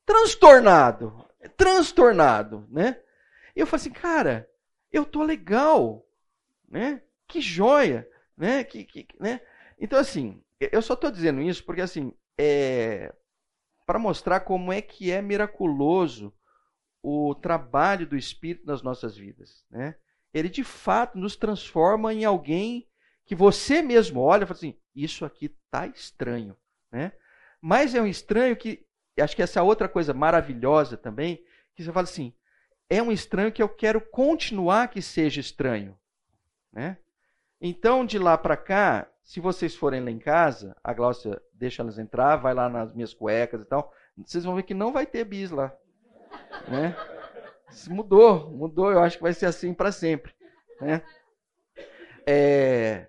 [0.04, 3.00] transtornado, transtornado, né?
[3.54, 4.50] Eu falei assim, cara,
[4.90, 6.05] eu tô legal,
[6.68, 7.02] né?
[7.28, 8.64] Que joia, né?
[8.64, 9.40] Que, que, né?
[9.78, 13.12] Então assim, eu só estou dizendo isso porque assim, é
[13.86, 16.34] para mostrar como é que é miraculoso
[17.00, 19.94] o trabalho do Espírito nas nossas vidas, né?
[20.34, 22.88] Ele de fato nos transforma em alguém
[23.24, 26.56] que você mesmo olha e fala assim: isso aqui tá estranho,
[26.90, 27.12] né?
[27.60, 28.84] Mas é um estranho que
[29.18, 31.42] acho que essa é outra coisa maravilhosa também,
[31.74, 32.34] que você fala assim:
[32.90, 35.96] é um estranho que eu quero continuar que seja estranho,
[36.72, 36.98] né?
[37.60, 41.98] Então, de lá para cá, se vocês forem lá em casa, a Glaucia deixa elas
[41.98, 45.24] entrar, vai lá nas minhas cuecas e tal, vocês vão ver que não vai ter
[45.24, 45.74] bis lá,
[46.68, 46.96] né?
[47.88, 48.92] Mudou, mudou.
[48.92, 50.32] Eu acho que vai ser assim para sempre,
[50.80, 51.02] né?
[52.26, 53.08] É,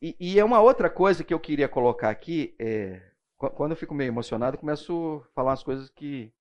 [0.00, 2.54] e, e, é uma outra coisa que eu queria colocar aqui.
[2.58, 3.00] É,
[3.36, 6.32] quando eu fico meio emocionado, começo a falar as coisas que,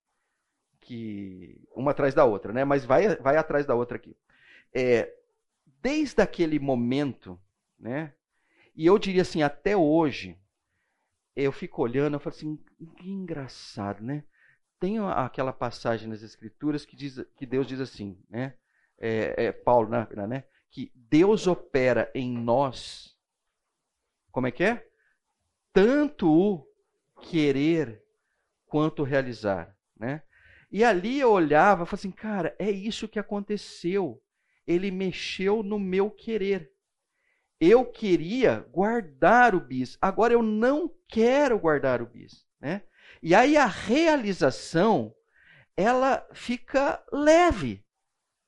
[0.79, 2.65] que uma atrás da outra, né?
[2.65, 4.15] Mas vai, vai atrás da outra aqui.
[4.73, 5.13] É,
[5.81, 7.39] desde aquele momento,
[7.79, 8.13] né?
[8.75, 10.39] E eu diria assim, até hoje,
[11.35, 12.57] eu fico olhando, eu falo assim,
[12.97, 14.23] que engraçado, né?
[14.79, 18.55] Tem aquela passagem nas Escrituras que diz que Deus diz assim, né?
[18.97, 20.43] É, é Paulo, né, né?
[20.69, 23.17] Que Deus opera em nós,
[24.31, 24.87] como é que é?
[25.73, 26.67] Tanto o
[27.21, 28.03] querer
[28.65, 30.23] quanto realizar, né?
[30.71, 34.23] E ali eu olhava e falava assim, cara, é isso que aconteceu.
[34.71, 36.71] Ele mexeu no meu querer.
[37.59, 42.81] Eu queria guardar o bis, agora eu não quero guardar o bis, né?
[43.21, 45.13] E aí a realização,
[45.77, 47.85] ela fica leve,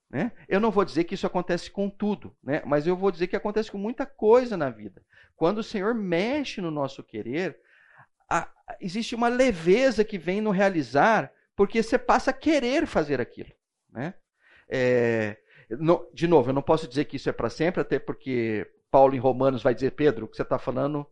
[0.10, 0.32] né?
[0.48, 2.62] Eu não vou dizer que isso acontece com tudo, né?
[2.66, 5.04] mas eu vou dizer que acontece com muita coisa na vida.
[5.36, 7.60] Quando o Senhor mexe no nosso querer,
[8.30, 8.48] a,
[8.80, 13.52] existe uma leveza que vem no realizar, porque você passa a querer fazer aquilo.
[13.92, 14.14] Né?
[14.70, 15.38] É,
[15.80, 19.16] no, de novo, eu não posso dizer que isso é para sempre, até porque Paulo
[19.16, 21.06] em Romanos vai dizer, Pedro, o que você está falando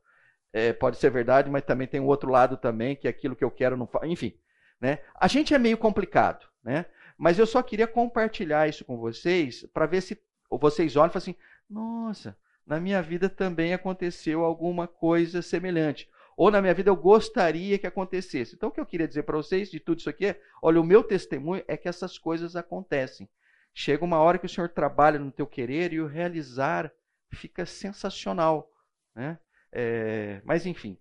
[0.53, 3.43] é, pode ser verdade, mas também tem um outro lado também, que é aquilo que
[3.43, 4.05] eu quero não faço.
[4.05, 4.33] Enfim,
[4.79, 4.99] né?
[5.19, 6.85] a gente é meio complicado, né?
[7.17, 10.19] mas eu só queria compartilhar isso com vocês, para ver se
[10.49, 11.35] vocês olham e falam assim,
[11.69, 16.09] nossa, na minha vida também aconteceu alguma coisa semelhante
[16.41, 18.55] ou na minha vida eu gostaria que acontecesse.
[18.55, 20.83] Então, o que eu queria dizer para vocês de tudo isso aqui é: olha, o
[20.83, 23.29] meu testemunho é que essas coisas acontecem.
[23.73, 26.91] Chega uma hora que o Senhor trabalha no teu querer e o realizar
[27.33, 28.69] fica sensacional.
[29.15, 29.39] Né?
[29.71, 30.97] É, mas, enfim.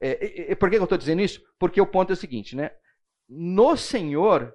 [0.00, 1.40] É, por que eu estou dizendo isso?
[1.58, 2.70] Porque o ponto é o seguinte: né?
[3.28, 4.54] no Senhor,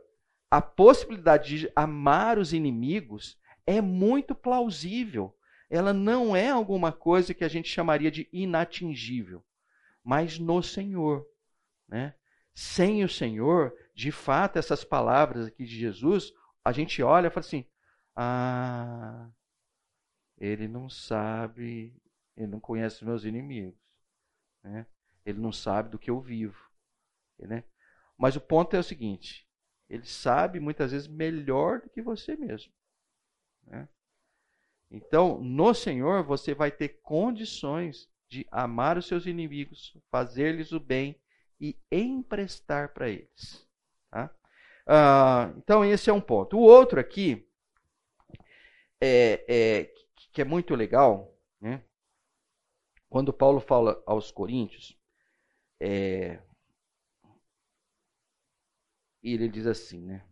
[0.51, 5.33] a possibilidade de amar os inimigos é muito plausível.
[5.69, 9.43] Ela não é alguma coisa que a gente chamaria de inatingível
[10.07, 11.27] mas no Senhor.
[11.85, 12.13] Né?
[12.53, 16.31] Sem o Senhor, de fato, essas palavras aqui de Jesus,
[16.67, 17.65] a gente olha e fala assim:
[18.13, 19.31] ah,
[20.37, 21.95] ele não sabe,
[22.35, 23.79] ele não conhece meus inimigos,
[24.61, 24.85] né?
[25.25, 26.59] ele não sabe do que eu vivo.
[27.39, 27.63] Né?
[28.17, 29.47] Mas o ponto é o seguinte:
[29.89, 32.73] ele sabe muitas vezes melhor do que você mesmo.
[33.65, 33.87] Né?
[34.91, 41.17] Então, no Senhor, você vai ter condições de amar os seus inimigos, fazer-lhes o bem
[41.61, 43.65] e emprestar para eles.
[44.11, 44.36] Tá?
[44.87, 46.57] Ah, então, esse é um ponto.
[46.57, 47.47] O outro aqui,
[49.01, 49.93] é, é,
[50.31, 51.83] que é muito legal, né?
[53.09, 54.97] quando Paulo fala aos Coríntios,
[55.79, 56.41] é,
[59.21, 60.25] ele diz assim, né?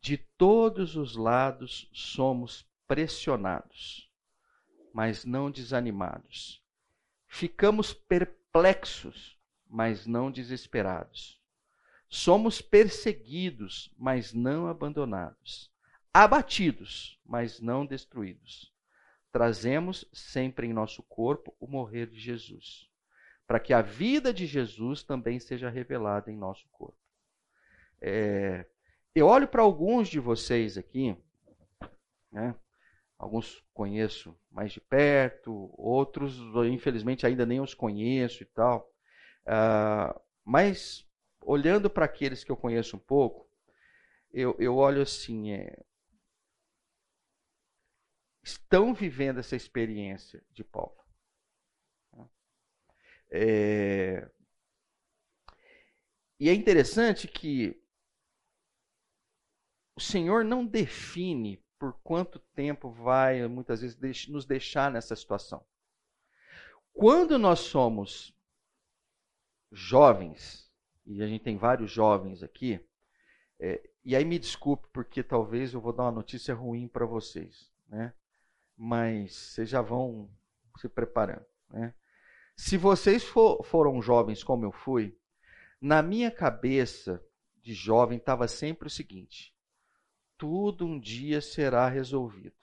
[0.00, 4.10] De todos os lados somos pressionados,
[4.94, 6.60] mas não desanimados
[7.32, 11.39] Ficamos perplexos, mas não desesperados.
[12.10, 15.72] Somos perseguidos, mas não abandonados.
[16.12, 18.74] Abatidos, mas não destruídos.
[19.32, 22.90] Trazemos sempre em nosso corpo o morrer de Jesus,
[23.46, 26.98] para que a vida de Jesus também seja revelada em nosso corpo.
[28.00, 28.66] É,
[29.14, 31.16] eu olho para alguns de vocês aqui,
[32.32, 32.56] né?
[33.16, 38.90] Alguns conheço mais de perto, outros, infelizmente, ainda nem os conheço e tal.
[39.42, 41.06] Uh, mas,
[41.42, 43.48] olhando para aqueles que eu conheço um pouco,
[44.32, 45.84] eu, eu olho assim: é,
[48.42, 50.98] estão vivendo essa experiência de Paulo.
[53.32, 54.28] É,
[56.38, 57.80] e é interessante que
[59.94, 65.64] o Senhor não define por quanto tempo vai muitas vezes nos deixar nessa situação.
[66.92, 68.34] Quando nós somos
[69.70, 70.69] jovens,
[71.12, 72.80] e a gente tem vários jovens aqui,
[73.58, 77.70] é, e aí me desculpe porque talvez eu vou dar uma notícia ruim para vocês,
[77.88, 78.14] né?
[78.76, 80.30] Mas vocês já vão
[80.78, 81.94] se preparando, né?
[82.56, 85.18] Se vocês for, foram jovens como eu fui,
[85.80, 87.22] na minha cabeça
[87.62, 89.54] de jovem estava sempre o seguinte:
[90.38, 92.54] tudo um dia será resolvido.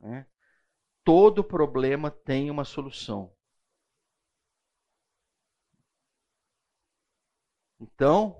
[0.00, 0.26] Né?
[1.04, 3.32] todo problema tem uma solução.
[7.82, 8.36] Então,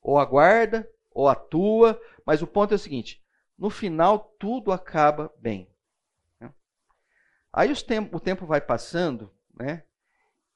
[0.00, 3.22] ou aguarda, ou atua, mas o ponto é o seguinte:
[3.58, 5.68] no final tudo acaba bem.
[6.40, 6.52] Né?
[7.52, 9.82] Aí o tempo vai passando, né?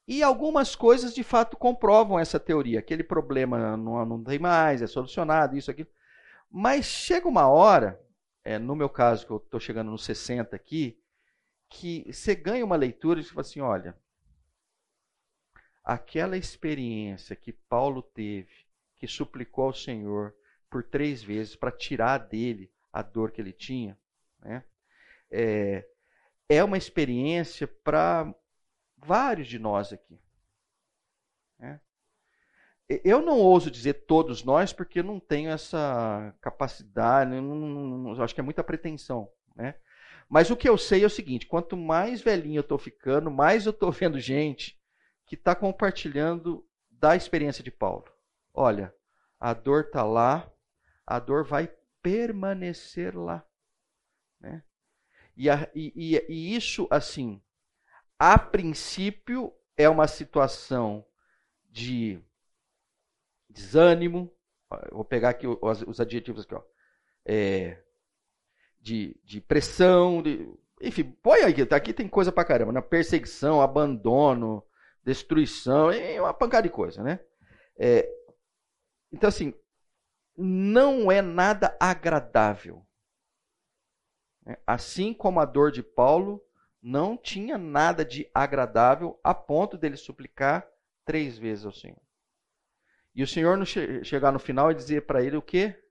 [0.07, 2.79] E algumas coisas de fato comprovam essa teoria.
[2.79, 5.87] Aquele problema não, não tem mais, é solucionado, isso, aqui.
[6.51, 8.01] Mas chega uma hora,
[8.43, 10.99] é, no meu caso, que eu estou chegando nos 60 aqui,
[11.69, 13.95] que você ganha uma leitura e você fala assim: olha,
[15.89, 18.53] aquela experiência que Paulo teve,
[18.99, 20.35] que suplicou ao Senhor
[20.69, 23.99] por três vezes para tirar dele a dor que ele tinha,
[24.39, 24.63] né?
[25.31, 25.89] é,
[26.47, 28.31] é uma experiência para
[28.99, 30.21] vários de nós aqui.
[31.59, 31.81] Né?
[32.87, 38.23] Eu não ouso dizer todos nós, porque eu não tenho essa capacidade, não, não, não,
[38.23, 39.33] acho que é muita pretensão.
[39.57, 39.75] Né?
[40.29, 43.65] Mas o que eu sei é o seguinte: quanto mais velhinho eu estou ficando, mais
[43.65, 44.78] eu estou vendo gente
[45.29, 48.05] que está compartilhando da experiência de Paulo.
[48.53, 48.93] Olha,
[49.39, 50.51] a dor está lá,
[51.07, 51.71] a dor vai
[52.03, 53.47] permanecer lá.
[54.41, 54.65] Né?
[55.37, 57.41] E, a, e, e, e isso, assim,
[58.19, 61.05] a princípio é uma situação
[61.71, 62.21] de
[63.49, 64.33] desânimo.
[64.91, 66.63] Vou pegar aqui os, os adjetivos aqui, ó.
[67.25, 67.83] É,
[68.81, 72.81] de, de pressão, de, enfim, põe aí, aqui tem coisa pra caramba, né?
[72.81, 74.65] Perseguição, abandono,
[75.09, 77.19] destruição, e uma pancada de coisa, né?
[77.79, 78.07] É,
[79.11, 79.55] então, assim,
[80.37, 82.87] não é nada agradável.
[84.67, 86.45] Assim como a dor de Paulo
[86.83, 90.69] não tinha nada de agradável a ponto dele suplicar
[91.07, 92.01] três vezes ao Senhor.
[93.15, 93.59] E o Senhor
[94.05, 95.83] chegar no final e dizer para ele o quê?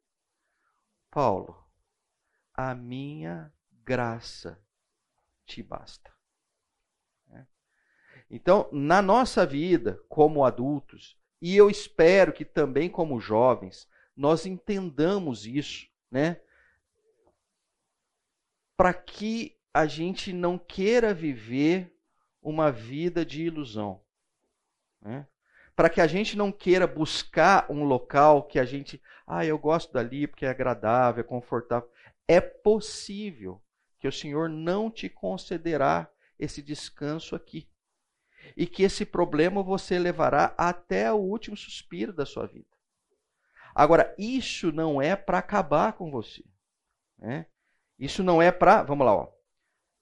[1.09, 1.67] Paulo,
[2.53, 3.51] a minha
[3.83, 4.63] graça
[5.43, 6.16] te basta.
[8.29, 15.45] Então, na nossa vida, como adultos, e eu espero que também como jovens, nós entendamos
[15.45, 16.41] isso, né?
[18.75, 21.95] Para que a gente não queira viver
[22.41, 24.01] uma vida de ilusão.
[25.01, 25.27] Né?
[25.77, 29.93] para que a gente não queira buscar um local que a gente, ah, eu gosto
[29.93, 31.87] dali porque é agradável, é confortável.
[32.27, 33.61] É possível
[33.99, 36.09] que o Senhor não te concederá
[36.39, 37.67] esse descanso aqui.
[38.55, 42.65] E que esse problema você levará até o último suspiro da sua vida.
[43.73, 46.43] Agora, isso não é para acabar com você.
[47.17, 47.45] Né?
[47.99, 49.31] Isso não é para, vamos lá, ó,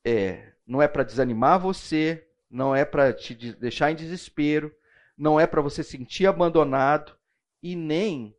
[0.03, 4.73] é, não é para desanimar você, não é para te deixar em desespero,
[5.17, 7.17] não é para você sentir abandonado
[7.61, 8.35] e nem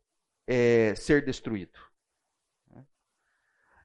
[0.47, 1.87] é, ser destruído.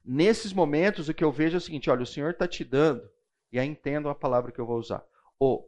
[0.04, 3.10] Nesses momentos, o que eu vejo é o seguinte: olha, o Senhor está te dando,
[3.52, 5.04] e aí entendo a palavra que eu vou usar,
[5.40, 5.68] o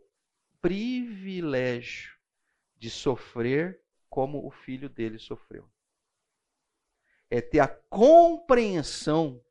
[0.64, 2.18] privilégio
[2.78, 5.70] de sofrer como o filho dele sofreu.
[7.30, 9.44] É ter a compreensão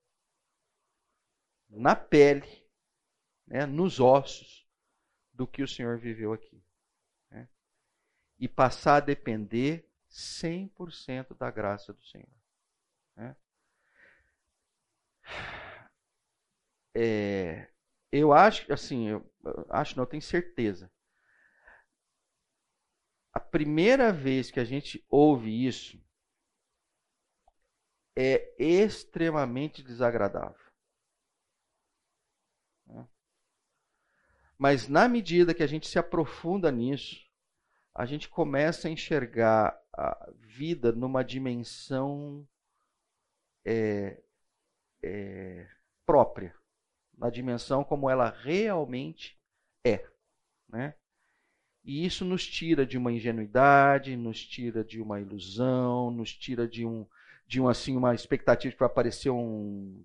[1.68, 2.66] na pele,
[3.46, 4.66] né, nos ossos,
[5.32, 6.62] do que o Senhor viveu aqui
[8.42, 12.42] e passar a depender 100% da graça do Senhor.
[13.14, 13.36] Né?
[16.92, 17.70] É,
[18.10, 19.24] eu acho, assim, eu
[19.70, 20.90] acho, não, eu tenho certeza.
[23.32, 25.98] A primeira vez que a gente ouve isso
[28.16, 30.70] é extremamente desagradável.
[32.86, 33.08] Né?
[34.58, 37.26] Mas na medida que a gente se aprofunda nisso,
[37.94, 42.46] a gente começa a enxergar a vida numa dimensão
[43.64, 44.22] é,
[45.02, 45.68] é,
[46.06, 46.54] própria,
[47.16, 49.38] na dimensão como ela realmente
[49.84, 50.08] é.
[50.68, 50.94] Né?
[51.84, 56.86] E isso nos tira de uma ingenuidade, nos tira de uma ilusão, nos tira de
[56.86, 57.06] um,
[57.46, 60.04] de um assim uma expectativa de que vai aparecer um,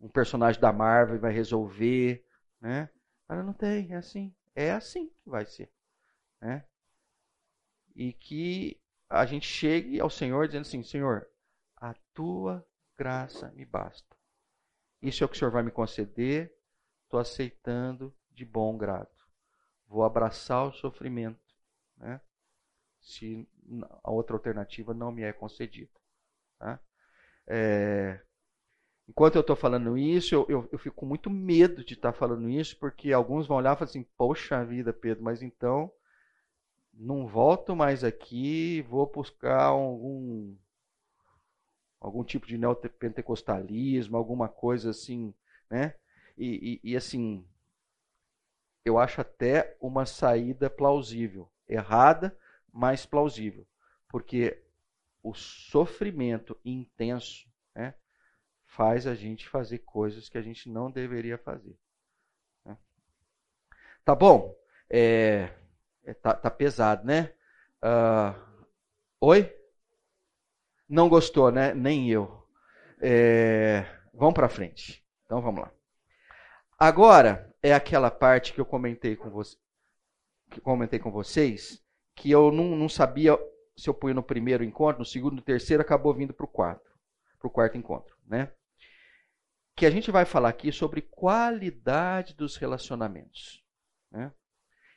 [0.00, 2.24] um personagem da Marvel e vai resolver,
[2.60, 2.88] né?
[3.28, 5.70] Mas não tem, é assim, é assim que vai ser,
[6.40, 6.64] né?
[7.94, 11.28] e que a gente chegue ao Senhor dizendo assim: Senhor,
[11.76, 14.16] a tua graça me basta.
[15.02, 16.54] Isso é o que o Senhor vai me conceder,
[17.04, 19.19] estou aceitando de bom grado.
[19.90, 21.40] Vou abraçar o sofrimento,
[21.96, 22.20] né?
[23.00, 23.44] se
[24.04, 25.90] a outra alternativa não me é concedida.
[26.60, 26.78] Tá?
[27.44, 28.20] É...
[29.08, 32.18] Enquanto eu estou falando isso, eu, eu, eu, fico com muito medo de estar tá
[32.18, 35.90] falando isso, porque alguns vão olhar e falar assim: Poxa vida, Pedro, mas então
[36.94, 40.56] não volto mais aqui, vou buscar algum
[42.00, 45.34] algum tipo de neopentecostalismo, alguma coisa assim,
[45.68, 45.94] né?
[46.40, 47.44] e, e, e assim,
[48.84, 51.50] eu acho até uma saída plausível.
[51.68, 52.36] Errada,
[52.72, 53.66] mas plausível.
[54.08, 54.62] Porque
[55.22, 57.94] o sofrimento intenso né,
[58.64, 61.78] faz a gente fazer coisas que a gente não deveria fazer.
[62.64, 62.76] Né?
[64.04, 64.56] Tá bom?
[64.88, 65.50] É,
[66.04, 67.32] é, tá, tá, pesado, né?
[67.82, 68.66] Uh,
[69.20, 69.56] oi?
[70.88, 71.72] Não gostou, né?
[71.72, 72.44] Nem eu.
[73.00, 75.04] É, vamos para frente.
[75.24, 75.79] Então vamos lá.
[76.82, 79.54] Agora é aquela parte que eu comentei com você,
[80.50, 81.84] que comentei com vocês,
[82.16, 83.38] que eu não, não sabia
[83.76, 86.90] se eu punho no primeiro encontro, no segundo, no terceiro, acabou vindo para o quarto,
[87.38, 88.50] para o quarto encontro, né?
[89.76, 93.62] Que a gente vai falar aqui sobre qualidade dos relacionamentos,
[94.10, 94.32] né?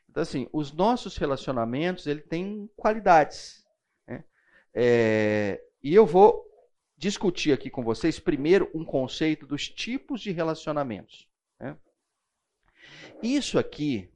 [0.10, 3.62] Então assim, os nossos relacionamentos ele tem qualidades,
[4.08, 4.24] né?
[4.74, 6.50] É, e eu vou
[6.96, 11.33] discutir aqui com vocês primeiro um conceito dos tipos de relacionamentos.
[13.24, 14.12] Isso aqui,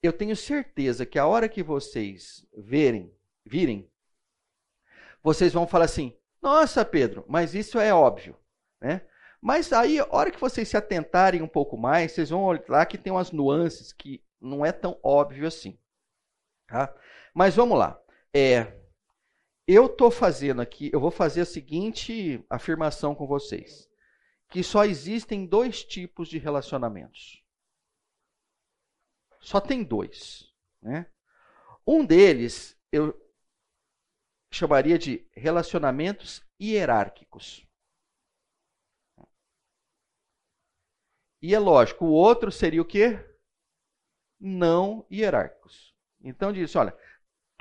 [0.00, 3.12] eu tenho certeza que a hora que vocês verem,
[3.44, 3.90] virem,
[5.20, 8.38] vocês vão falar assim: Nossa, Pedro, mas isso é óbvio,
[8.80, 9.04] né?
[9.40, 12.96] Mas aí, a hora que vocês se atentarem um pouco mais, vocês vão olhar que
[12.96, 15.76] tem umas nuances que não é tão óbvio assim.
[16.68, 16.94] Tá?
[17.34, 18.00] Mas vamos lá.
[18.32, 18.72] É,
[19.66, 23.88] eu estou fazendo aqui, eu vou fazer a seguinte afirmação com vocês:
[24.48, 27.44] que só existem dois tipos de relacionamentos.
[29.46, 30.52] Só tem dois.
[30.82, 31.06] Né?
[31.86, 33.14] Um deles eu
[34.52, 37.64] chamaria de relacionamentos hierárquicos.
[41.40, 43.24] E é lógico, o outro seria o quê?
[44.40, 45.94] Não hierárquicos.
[46.20, 46.96] Então diz, olha,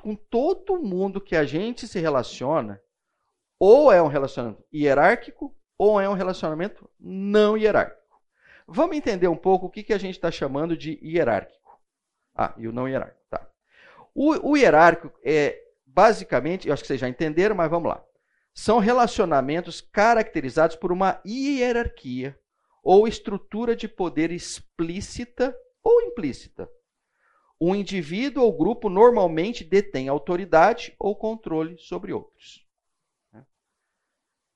[0.01, 2.81] com todo mundo que a gente se relaciona,
[3.59, 8.19] ou é um relacionamento hierárquico, ou é um relacionamento não hierárquico.
[8.65, 11.64] Vamos entender um pouco o que, que a gente está chamando de hierárquico.
[12.36, 13.25] Ah, e o não hierárquico.
[13.29, 13.47] Tá.
[14.13, 18.03] O, o hierárquico é basicamente, eu acho que vocês já entenderam, mas vamos lá.
[18.53, 22.38] São relacionamentos caracterizados por uma hierarquia
[22.83, 26.69] ou estrutura de poder explícita ou implícita
[27.59, 32.65] um indivíduo ou grupo normalmente detém autoridade ou controle sobre outros.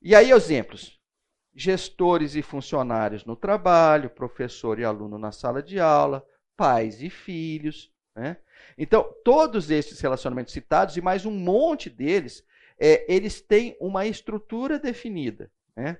[0.02, 1.00] E aí, exemplos:
[1.54, 6.26] gestores e funcionários no trabalho, professor e aluno na sala de aula,
[6.60, 7.90] pais e filhos.
[8.14, 8.36] Né?
[8.78, 12.46] Então, todos esses relacionamentos citados e mais um monte deles,
[12.78, 15.50] é, eles têm uma estrutura definida.
[15.74, 15.98] Né?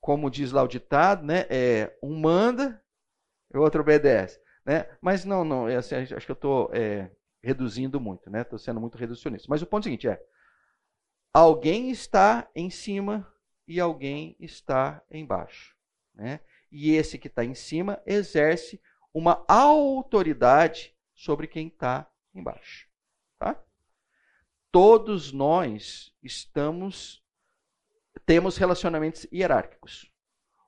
[0.00, 1.46] Como diz lá o ditado, né?
[1.48, 2.82] é, um manda,
[3.54, 4.40] o outro obedece.
[4.66, 4.88] Né?
[5.00, 7.08] Mas não, não, é assim, acho que eu estou é,
[7.40, 8.42] reduzindo muito, né?
[8.42, 9.46] Estou sendo muito reducionista.
[9.48, 10.20] Mas o ponto seguinte é:
[11.34, 13.26] alguém está em cima
[13.66, 15.76] e alguém está embaixo.
[16.14, 16.40] Né?
[16.70, 18.80] E esse que está em cima exerce
[19.12, 22.88] uma autoridade sobre quem está embaixo.
[23.38, 23.62] Tá?
[24.70, 27.22] Todos nós estamos
[28.26, 30.10] temos relacionamentos hierárquicos.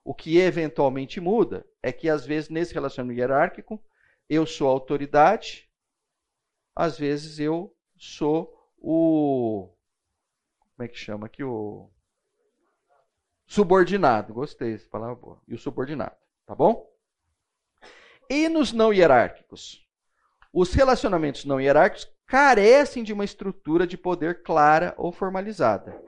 [0.03, 3.83] O que eventualmente muda é que, às vezes, nesse relacionamento hierárquico,
[4.29, 5.69] eu sou a autoridade,
[6.75, 9.73] às vezes eu sou o.
[10.75, 11.43] Como é que chama aqui?
[11.43, 11.89] O.
[13.47, 14.33] Subordinado.
[14.33, 15.41] Gostei dessa palavra boa.
[15.47, 16.15] E o subordinado.
[16.45, 16.87] Tá bom?
[18.29, 19.85] E nos não hierárquicos?
[20.51, 26.01] Os relacionamentos não hierárquicos carecem de uma estrutura de poder clara ou formalizada.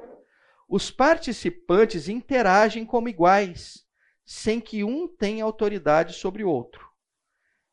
[0.68, 3.86] Os participantes interagem como iguais
[4.26, 6.86] sem que um tenha autoridade sobre o outro.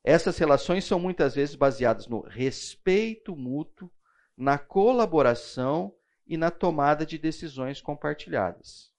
[0.04, 3.90] Essas relações são muitas vezes baseadas no respeito mútuo,
[4.36, 5.92] na colaboração
[6.26, 8.92] e na tomada de decisões compartilhadas.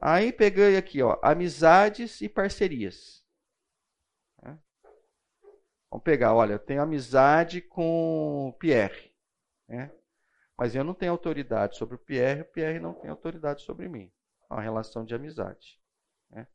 [0.00, 3.23] Aí peguei aqui, ó, amizades e parcerias.
[5.94, 9.12] Vamos pegar, olha, eu tenho amizade com o Pierre,
[9.68, 9.92] né?
[10.58, 14.10] mas eu não tenho autoridade sobre o Pierre, o Pierre não tem autoridade sobre mim
[14.50, 15.80] uma relação de amizade.
[16.28, 16.48] Né?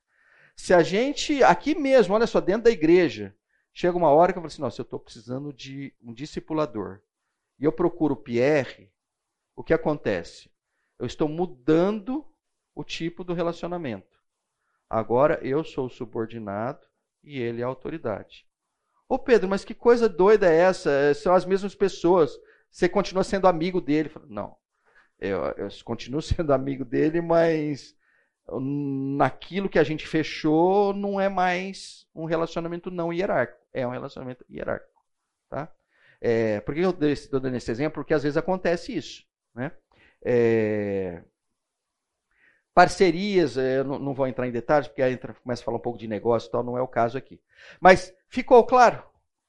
[0.58, 3.34] Se a gente, aqui mesmo, olha só, dentro da igreja,
[3.74, 7.00] chega uma hora que eu falo assim: nossa, eu estou precisando de um discipulador.
[7.58, 8.92] E eu procuro o Pierre,
[9.56, 10.52] o que acontece?
[11.00, 12.30] Eu estou mudando
[12.76, 14.22] o tipo do relacionamento.
[14.90, 16.86] Agora eu sou o subordinado
[17.24, 18.49] e ele é a autoridade.
[19.10, 20.92] Ô Pedro, mas que coisa doida é essa?
[20.92, 22.40] É, são as mesmas pessoas.
[22.70, 24.12] Você continua sendo amigo dele.
[24.28, 24.56] Não.
[25.20, 27.98] Eu, eu continuo sendo amigo dele, mas
[29.18, 34.46] naquilo que a gente fechou não é mais um relacionamento não hierárquico, é um relacionamento
[34.50, 35.02] hierárquico.
[35.50, 35.72] Tá?
[36.22, 37.96] É, por que eu estou dando esse exemplo?
[37.96, 39.24] Porque às vezes acontece isso.
[39.56, 39.72] Né?
[40.24, 41.24] É,
[42.80, 45.82] parcerias, eu não, não vou entrar em detalhes, porque aí entra, começa a falar um
[45.82, 47.38] pouco de negócio e tal, não é o caso aqui.
[47.78, 49.04] Mas ficou claro?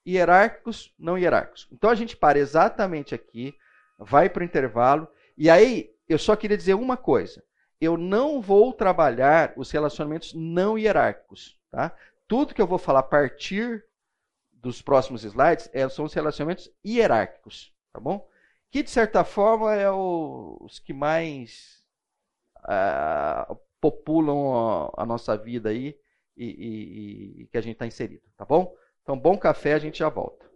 [0.04, 1.68] Hierárquicos, não hierárquicos.
[1.70, 3.54] Então a gente para exatamente aqui,
[3.96, 5.06] vai para o intervalo,
[5.38, 7.40] e aí eu só queria dizer uma coisa.
[7.80, 11.56] Eu não vou trabalhar os relacionamentos não hierárquicos.
[11.70, 11.94] Tá?
[12.26, 13.84] Tudo que eu vou falar a partir
[14.52, 17.72] dos próximos slides é, são os relacionamentos hierárquicos.
[17.92, 18.28] Tá bom?
[18.72, 21.79] Que, de certa forma, é o, os que mais
[22.64, 25.98] uh, populam a, a, nossa vida aí
[26.36, 28.22] e, e, e que a gente está inserido.
[28.36, 28.74] Tá bom?
[29.02, 30.50] Então, bom café, a gente já volta.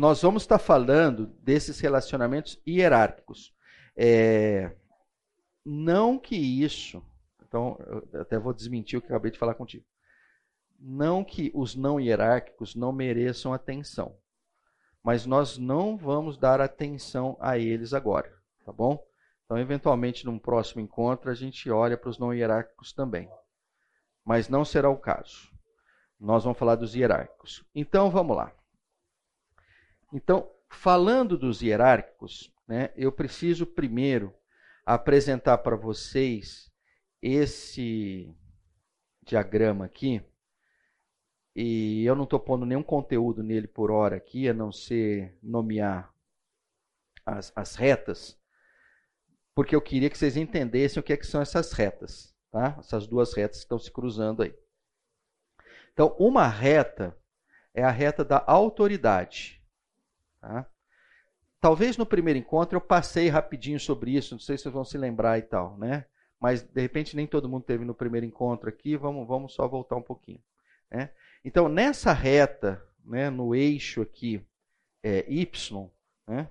[0.00, 3.54] nós vamos estar falando desses relacionamentos hierárquicos.
[3.94, 4.74] É,
[5.64, 7.04] não que isso,
[7.46, 7.78] então
[8.12, 9.84] eu até vou desmentir o que acabei de falar contigo.
[10.78, 14.16] Não que os não hierárquicos não mereçam atenção,
[15.02, 18.32] mas nós não vamos dar atenção a eles agora,
[18.64, 19.02] tá bom?
[19.44, 23.28] Então, eventualmente, num próximo encontro, a gente olha para os não hierárquicos também.
[24.24, 25.50] Mas não será o caso.
[26.20, 27.64] Nós vamos falar dos hierárquicos.
[27.74, 28.54] Então, vamos lá.
[30.12, 34.32] Então, falando dos hierárquicos, né, eu preciso primeiro
[34.86, 36.70] apresentar para vocês
[37.20, 38.32] esse
[39.22, 40.22] diagrama aqui.
[41.54, 46.12] E eu não estou pondo nenhum conteúdo nele por hora aqui, a não ser nomear
[47.26, 48.38] as, as retas,
[49.54, 52.76] porque eu queria que vocês entendessem o que, é que são essas retas, tá?
[52.78, 54.54] Essas duas retas que estão se cruzando aí.
[55.92, 57.16] Então, uma reta
[57.74, 59.62] é a reta da autoridade.
[60.40, 60.66] Tá?
[61.60, 64.96] Talvez no primeiro encontro eu passei rapidinho sobre isso, não sei se vocês vão se
[64.96, 66.06] lembrar e tal, né?
[66.40, 69.96] Mas de repente nem todo mundo teve no primeiro encontro aqui, vamos, vamos só voltar
[69.96, 70.40] um pouquinho.
[70.90, 71.10] Né?
[71.44, 74.46] Então, nessa reta, né, no eixo aqui
[75.02, 75.90] é, Y,
[76.26, 76.50] né,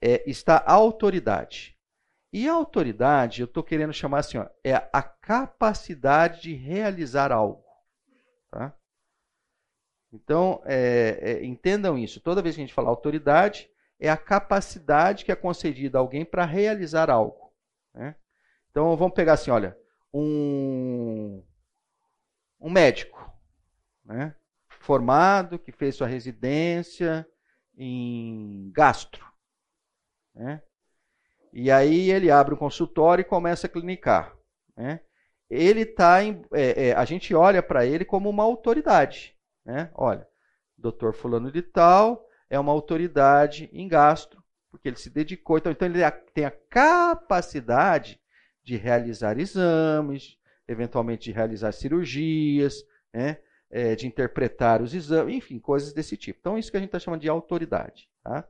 [0.00, 1.78] é, está a autoridade.
[2.32, 7.62] E a autoridade, eu estou querendo chamar assim, ó, é a capacidade de realizar algo.
[8.50, 8.74] Tá?
[10.10, 12.20] Então, é, é, entendam isso.
[12.20, 13.70] Toda vez que a gente fala autoridade,
[14.00, 17.52] é a capacidade que é concedida a alguém para realizar algo.
[17.94, 18.16] Né?
[18.70, 19.76] Então, vamos pegar assim, olha,
[20.12, 21.42] um,
[22.58, 23.31] um médico,
[24.04, 24.34] né?
[24.80, 27.26] formado, que fez sua residência
[27.76, 29.24] em gastro.
[30.34, 30.62] Né?
[31.52, 34.36] E aí ele abre um consultório e começa a clinicar.
[34.76, 35.00] Né?
[35.48, 39.36] Ele está, é, é, a gente olha para ele como uma autoridade.
[39.64, 39.90] Né?
[39.94, 40.26] Olha,
[40.76, 45.58] doutor fulano de tal é uma autoridade em gastro, porque ele se dedicou.
[45.58, 46.00] Então, então ele
[46.34, 48.20] tem a capacidade
[48.62, 53.38] de realizar exames, eventualmente de realizar cirurgias, né?
[53.74, 56.38] É, de interpretar os exames, enfim, coisas desse tipo.
[56.38, 58.06] Então, isso que a gente está chamando de autoridade.
[58.22, 58.46] Tá?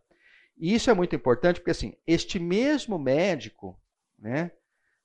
[0.59, 3.81] E isso é muito importante, porque assim, este mesmo médico,
[4.19, 4.51] né,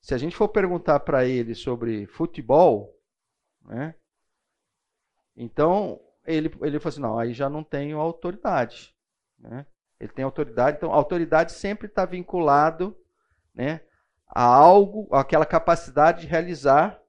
[0.02, 3.00] se a gente for perguntar para ele sobre futebol,
[3.64, 3.94] né,
[5.38, 8.94] então, ele, ele falou assim: não, aí já não tenho autoridade.
[9.38, 9.66] Né?
[10.00, 12.98] Ele tem autoridade, então a autoridade sempre está vinculado
[13.54, 13.82] né,
[14.28, 17.00] a algo, aquela capacidade de realizar,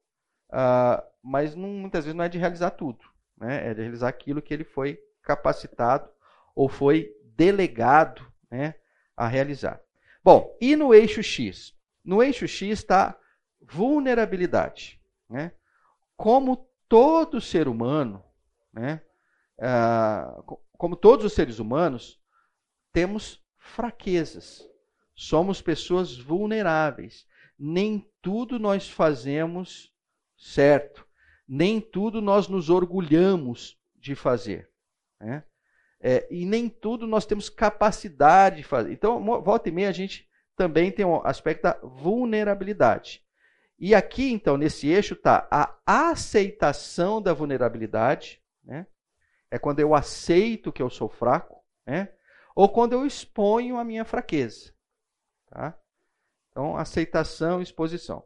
[0.51, 3.05] uh, mas não, muitas vezes não é de realizar tudo.
[3.37, 3.69] Né?
[3.69, 6.09] É de realizar aquilo que ele foi capacitado
[6.55, 8.75] ou foi delegado né,
[9.17, 9.81] a realizar.
[10.23, 11.75] Bom, e no eixo X?
[12.05, 13.19] No eixo X está
[13.61, 15.01] vulnerabilidade.
[15.29, 15.53] Né?
[16.17, 18.25] Como todo ser humano,
[18.73, 19.03] né,
[19.61, 20.43] ah,
[20.77, 22.21] como todos os seres humanos,
[22.93, 24.69] temos fraquezas.
[25.15, 27.27] Somos pessoas vulneráveis.
[27.59, 29.93] Nem tudo nós fazemos
[30.37, 31.08] certo.
[31.49, 34.69] Nem tudo nós nos orgulhamos de fazer.
[35.21, 35.43] Né?
[36.01, 38.93] É, e nem tudo nós temos capacidade de fazer.
[38.93, 43.25] Então, volta e meia, a gente também tem um aspecto da vulnerabilidade.
[43.79, 48.87] E aqui, então, nesse eixo está a aceitação da vulnerabilidade, né?
[49.51, 52.13] é quando eu aceito que eu sou fraco, né?
[52.55, 54.73] ou quando eu exponho a minha fraqueza.
[55.49, 55.79] Tá?
[56.51, 58.25] Então, aceitação exposição.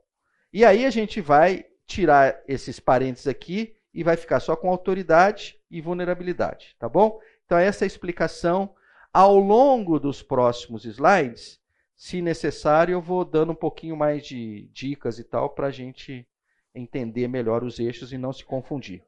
[0.52, 5.60] E aí a gente vai tirar esses parênteses aqui e vai ficar só com autoridade
[5.70, 7.20] e vulnerabilidade, tá bom?
[7.44, 8.74] Então, essa é a explicação.
[9.12, 11.60] Ao longo dos próximos slides,
[11.94, 16.26] se necessário, eu vou dando um pouquinho mais de dicas e tal para a gente
[16.74, 19.04] entender melhor os eixos e não se confundir.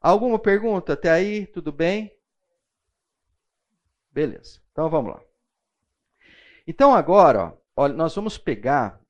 [0.00, 1.46] Alguma pergunta até aí?
[1.46, 2.12] Tudo bem?
[4.10, 4.60] Beleza.
[4.72, 5.22] Então vamos lá.
[6.66, 9.00] Então agora, ó, nós vamos pegar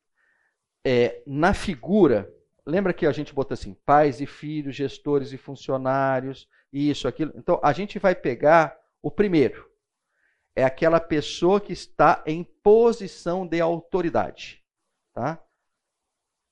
[0.84, 2.32] é, na figura.
[2.66, 7.32] Lembra que a gente botou assim: pais e filhos, gestores e funcionários, isso, aquilo.
[7.36, 9.70] Então a gente vai pegar o primeiro.
[10.56, 14.64] é aquela pessoa que está em posição de autoridade,
[15.12, 15.42] tá?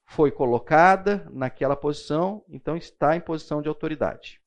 [0.06, 4.42] Foi colocada naquela posição, então está em posição de autoridade.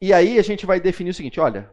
[0.00, 1.70] E aí a gente vai definir o seguinte, olha,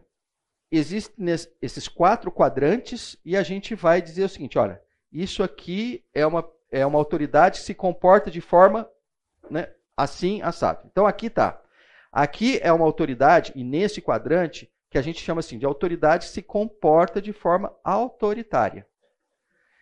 [0.69, 1.25] existem
[1.61, 6.47] esses quatro quadrantes e a gente vai dizer o seguinte, olha, isso aqui é uma,
[6.71, 8.89] é uma autoridade que se comporta de forma
[9.49, 10.87] né, assim, assado.
[10.91, 11.61] Então aqui está.
[12.11, 16.41] Aqui é uma autoridade, e nesse quadrante, que a gente chama assim de autoridade se
[16.41, 18.87] comporta de forma autoritária.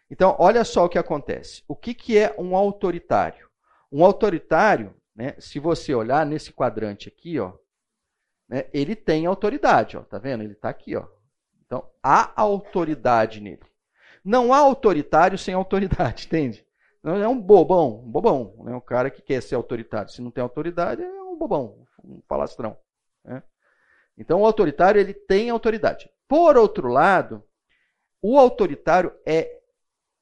[0.10, 1.64] Então, olha só o que acontece.
[1.68, 3.50] O que, que é um autoritário?
[3.92, 7.54] Um autoritário, né, se você olhar nesse quadrante aqui, ó,
[8.48, 10.44] né, ele tem autoridade, ó, tá vendo?
[10.44, 11.06] Ele está aqui, ó.
[11.66, 13.64] Então, há autoridade nele.
[14.24, 16.67] Não há autoritário sem autoridade, entende?
[17.16, 18.76] É um bobão, um bobão, né?
[18.76, 22.78] Um cara que quer ser autoritário, se não tem autoridade, é um bobão, um palastrão.
[23.24, 23.42] Né?
[24.18, 26.10] Então, o autoritário ele tem autoridade.
[26.28, 27.44] Por outro lado,
[28.22, 29.62] o autoritário é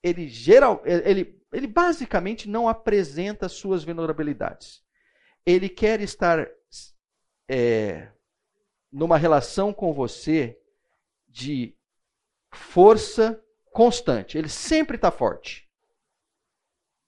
[0.03, 4.83] ele geral, ele, ele basicamente não apresenta suas vulnerabilidades.
[5.43, 6.47] Ele quer estar
[7.49, 8.09] é,
[8.91, 10.59] numa relação com você
[11.27, 11.75] de
[12.51, 14.37] força constante.
[14.37, 15.64] Ele sempre está forte.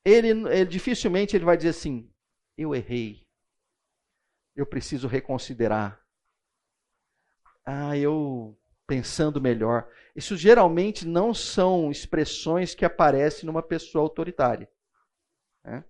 [0.07, 2.09] Ele, ele, dificilmente ele vai dizer assim:
[2.57, 3.27] eu errei,
[4.55, 6.01] eu preciso reconsiderar.
[7.65, 9.85] Ah, eu pensando melhor.
[10.15, 14.69] Isso geralmente não são expressões que aparecem numa pessoa autoritária.
[15.61, 15.83] Né?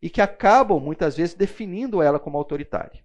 [0.00, 3.04] E que acabam, muitas vezes, definindo ela como autoritária.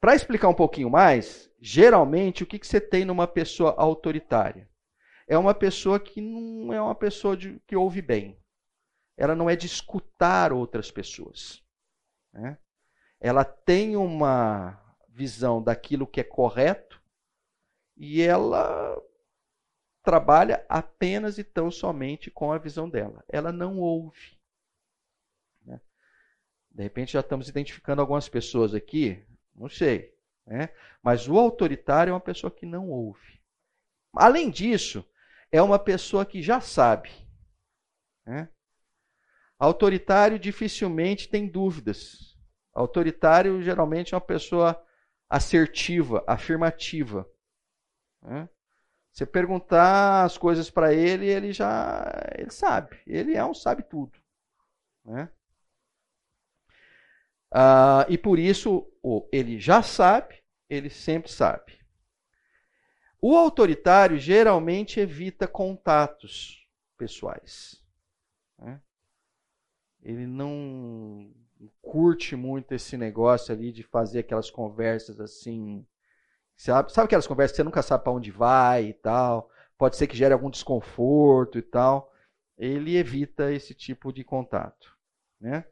[0.00, 4.68] Para explicar um pouquinho mais, geralmente o que, que você tem numa pessoa autoritária?
[5.26, 8.38] É uma pessoa que não é uma pessoa de, que ouve bem.
[9.16, 11.62] Ela não é de escutar outras pessoas.
[12.32, 12.58] Né?
[13.20, 17.00] Ela tem uma visão daquilo que é correto
[17.96, 19.00] e ela
[20.02, 23.24] trabalha apenas e tão somente com a visão dela.
[23.28, 24.38] Ela não ouve.
[25.64, 25.80] Né?
[26.70, 30.12] De repente já estamos identificando algumas pessoas aqui não sei.
[30.46, 30.68] Né?
[31.02, 33.40] Mas o autoritário é uma pessoa que não ouve.
[34.12, 35.08] Além disso,
[35.50, 37.10] é uma pessoa que já sabe.
[38.26, 38.48] Né?
[39.64, 42.36] Autoritário dificilmente tem dúvidas.
[42.72, 44.82] Autoritário geralmente é uma pessoa
[45.28, 47.26] assertiva, afirmativa.
[48.22, 48.48] Né?
[49.10, 52.04] Você perguntar as coisas para ele, ele já
[52.36, 53.00] ele sabe.
[53.06, 54.18] Ele é um sabe tudo.
[55.04, 55.30] Né?
[57.52, 58.86] Uh, e por isso,
[59.32, 61.78] ele já sabe, ele sempre sabe.
[63.18, 67.82] O autoritário geralmente evita contatos pessoais.
[68.58, 68.82] Né?
[70.04, 71.32] Ele não
[71.80, 75.86] curte muito esse negócio ali de fazer aquelas conversas assim.
[76.56, 79.50] Sabe, sabe aquelas conversas que você nunca sabe para onde vai e tal?
[79.78, 82.12] Pode ser que gere algum desconforto e tal.
[82.56, 84.94] Ele evita esse tipo de contato.
[85.40, 85.64] Né?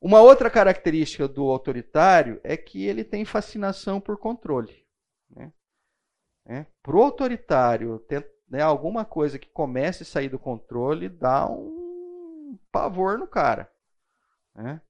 [0.00, 4.84] Uma outra característica do autoritário é que ele tem fascinação por controle.
[5.30, 5.52] Né?
[6.44, 6.66] É.
[6.82, 8.04] Para o autoritário,
[8.48, 11.81] né, alguma coisa que comece a sair do controle dá um
[12.72, 13.70] pavor no cara.
[14.54, 14.80] Né?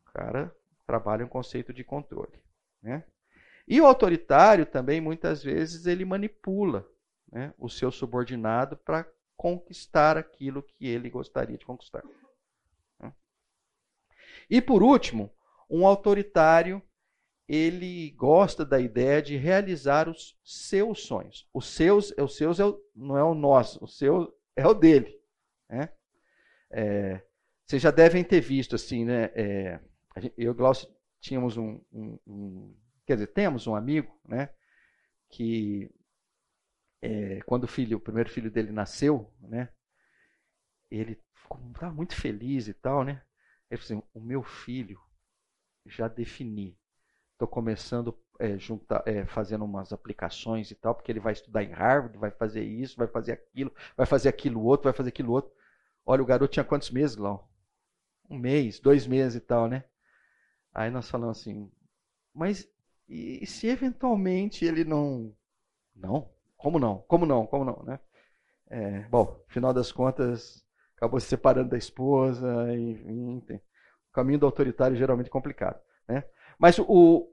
[0.00, 0.56] O cara
[0.86, 2.42] trabalha um conceito de controle.
[2.82, 3.04] Né?
[3.66, 6.88] E o autoritário também, muitas vezes, ele manipula
[7.30, 9.06] né, o seu subordinado para
[9.36, 12.02] conquistar aquilo que ele gostaria de conquistar.
[14.50, 15.30] E por último,
[15.68, 16.82] um autoritário,
[17.46, 21.48] ele gosta da ideia de realizar os seus sonhos.
[21.52, 25.20] Os seus, os seus é o, não é o nosso, o seu é o dele.
[25.68, 25.92] Né?
[26.70, 27.22] É,
[27.66, 29.24] vocês já devem ter visto assim, né?
[29.34, 29.80] É,
[30.36, 30.88] eu e Glaucio
[31.20, 34.50] tínhamos um, um, um, quer dizer, temos um amigo, né?
[35.30, 35.90] Que
[37.02, 39.68] é, quando o filho, o primeiro filho dele nasceu, né?
[40.90, 41.20] Ele
[41.72, 43.22] estava muito feliz e tal, né?
[43.70, 45.00] Ele falou assim: o meu filho
[45.86, 46.78] já defini.
[47.32, 51.72] Estou começando é, juntar, é, fazendo umas aplicações e tal, porque ele vai estudar em
[51.72, 55.52] Harvard, vai fazer isso, vai fazer aquilo, vai fazer aquilo outro, vai fazer aquilo outro.
[56.10, 57.52] Olha, o garoto tinha quantos meses, Glau?
[58.30, 59.84] Um mês, dois meses e tal, né?
[60.72, 61.70] Aí nós falamos assim,
[62.32, 62.66] mas
[63.06, 65.36] e se eventualmente ele não.
[65.94, 66.30] Não?
[66.56, 67.04] Como não?
[67.06, 67.46] Como não?
[67.46, 68.00] Como não, né?
[68.70, 70.64] É, bom, final das contas,
[70.96, 73.60] acabou se separando da esposa, enfim.
[74.08, 75.78] O caminho do autoritário é geralmente complicado.
[76.08, 76.24] Né?
[76.58, 77.30] Mas o,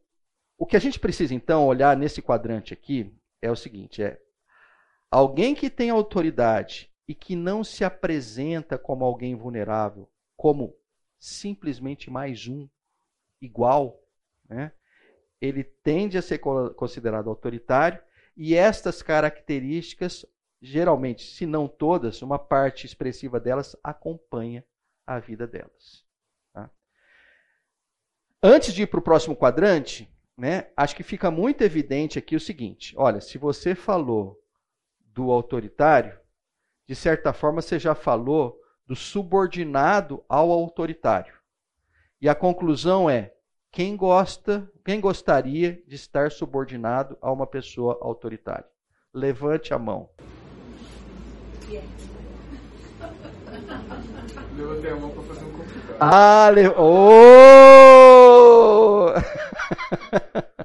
[0.57, 4.19] o que a gente precisa, então, olhar nesse quadrante aqui é o seguinte: é
[5.09, 10.75] alguém que tem autoridade e que não se apresenta como alguém vulnerável, como
[11.19, 12.67] simplesmente mais um,
[13.41, 14.01] igual,
[14.47, 14.71] né?
[15.39, 18.01] ele tende a ser considerado autoritário
[18.35, 20.25] e estas características,
[20.61, 24.65] geralmente, se não todas, uma parte expressiva delas acompanha
[25.05, 26.05] a vida delas.
[26.51, 26.69] Tá?
[28.41, 32.39] Antes de ir para o próximo quadrante, né, acho que fica muito evidente aqui o
[32.39, 34.41] seguinte: olha, se você falou
[34.99, 36.19] do autoritário,
[36.87, 41.33] de certa forma você já falou do subordinado ao autoritário.
[42.21, 43.33] E a conclusão é:
[43.71, 48.67] quem gosta, quem gostaria de estar subordinado a uma pessoa autoritária?
[49.13, 50.09] Levante a mão.
[54.55, 55.97] Levantei a mão para fazer um complicado.
[55.99, 56.67] Ah, le...
[56.77, 57.95] oh!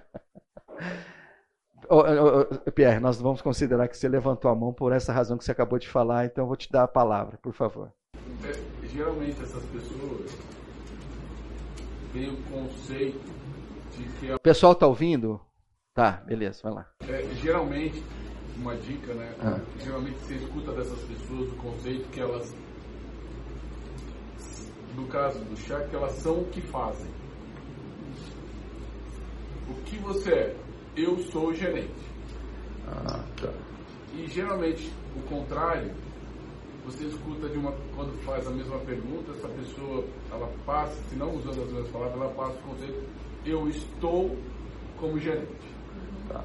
[2.72, 5.78] Pierre, nós vamos considerar que você levantou a mão por essa razão que você acabou
[5.78, 7.93] de falar, então eu vou te dar a palavra, por favor.
[8.45, 10.30] É, geralmente essas pessoas
[12.12, 13.20] têm o conceito
[13.97, 14.30] de que.
[14.30, 14.36] A...
[14.36, 15.41] O pessoal está ouvindo?
[15.93, 16.86] Tá, beleza, vai lá.
[17.09, 18.03] É, geralmente,
[18.57, 19.34] uma dica, né?
[19.41, 19.59] Ah.
[19.80, 22.55] Geralmente você escuta dessas pessoas o conceito que elas.
[24.95, 27.11] No caso do chá, que elas são o que fazem.
[29.68, 30.57] O que você é?
[31.03, 31.90] Eu sou gerente.
[32.86, 33.53] Ah, tá.
[34.14, 35.90] E geralmente o contrário,
[36.84, 41.34] você escuta de uma quando faz a mesma pergunta, essa pessoa ela passa, se não
[41.36, 44.36] usando as mesmas palavras, ela passa o conceito eu estou
[44.98, 45.48] como gerente.
[46.28, 46.44] Tá.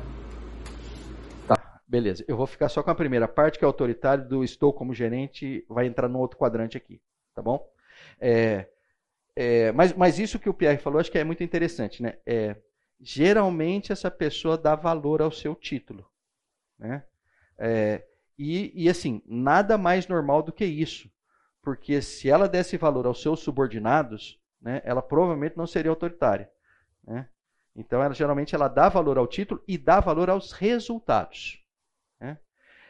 [1.48, 2.24] Tá, beleza.
[2.28, 5.66] Eu vou ficar só com a primeira parte, que é autoritário do estou como gerente,
[5.68, 7.02] vai entrar no outro quadrante aqui,
[7.34, 7.68] tá bom?
[8.20, 8.68] É,
[9.36, 12.14] é, mas, mas isso que o Pierre falou, acho que é muito interessante, né?
[12.26, 12.56] É,
[13.00, 16.10] geralmente essa pessoa dá valor ao seu título.
[16.78, 17.04] Né?
[17.58, 18.06] É,
[18.38, 21.10] e, e assim, nada mais normal do que isso.
[21.62, 26.50] Porque se ela desse valor aos seus subordinados, né, ela provavelmente não seria autoritária.
[27.04, 27.28] Né?
[27.76, 31.64] Então, ela, geralmente, ela dá valor ao título e dá valor aos resultados.
[32.20, 32.38] Né?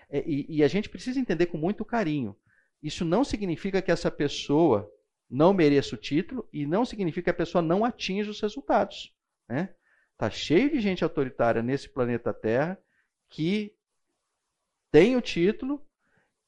[0.10, 2.36] É, e, e a gente precisa entender com muito carinho.
[2.84, 4.92] Isso não significa que essa pessoa
[5.30, 9.14] não mereça o título e não significa que a pessoa não atinja os resultados.
[9.50, 9.74] Né?
[10.16, 12.82] Está cheio de gente autoritária nesse planeta Terra
[13.28, 13.76] que
[14.90, 15.86] tem o título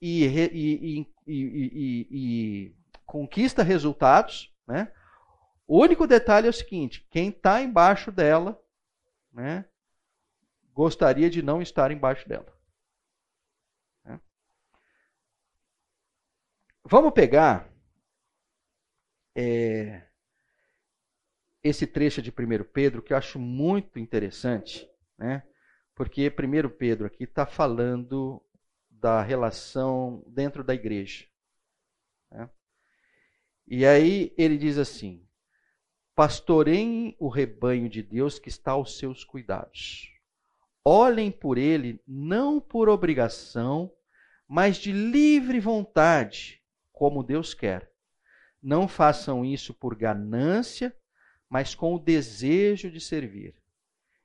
[0.01, 4.55] e, e, e, e conquista resultados.
[4.65, 4.89] Né?
[5.67, 8.57] O único detalhe é o seguinte: quem está embaixo dela
[9.33, 9.65] né,
[10.71, 12.57] gostaria de não estar embaixo dela.
[14.05, 14.17] Né?
[16.85, 17.69] Vamos pegar.
[19.35, 20.06] É,
[21.63, 25.43] esse trecho de 1 Pedro que eu acho muito interessante, né?
[25.95, 28.41] porque 1 Pedro aqui está falando
[28.89, 31.25] da relação dentro da igreja.
[32.31, 32.49] Né?
[33.67, 35.27] E aí ele diz assim:
[36.15, 40.11] Pastoreiem o rebanho de Deus que está aos seus cuidados.
[40.83, 43.93] Olhem por ele não por obrigação,
[44.47, 47.91] mas de livre vontade, como Deus quer.
[48.63, 50.95] Não façam isso por ganância
[51.49, 53.55] mas com o desejo de servir.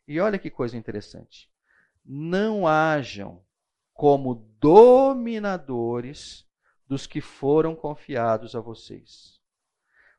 [0.06, 1.50] E olha que coisa interessante.
[2.04, 3.44] Não hajam
[3.92, 6.48] como dominadores
[6.86, 9.40] dos que foram confiados a vocês,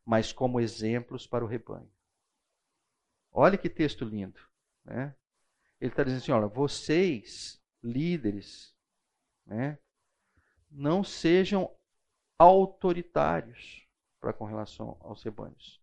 [0.06, 1.91] mas como exemplos para o rebanho.
[3.32, 4.39] Olha que texto lindo.
[4.86, 5.14] Né?
[5.82, 8.74] Ele está dizendo assim: olha, vocês, líderes,
[9.45, 9.78] né,
[10.72, 11.70] não sejam
[12.39, 13.86] autoritários
[14.20, 15.82] para com relação aos rebanhos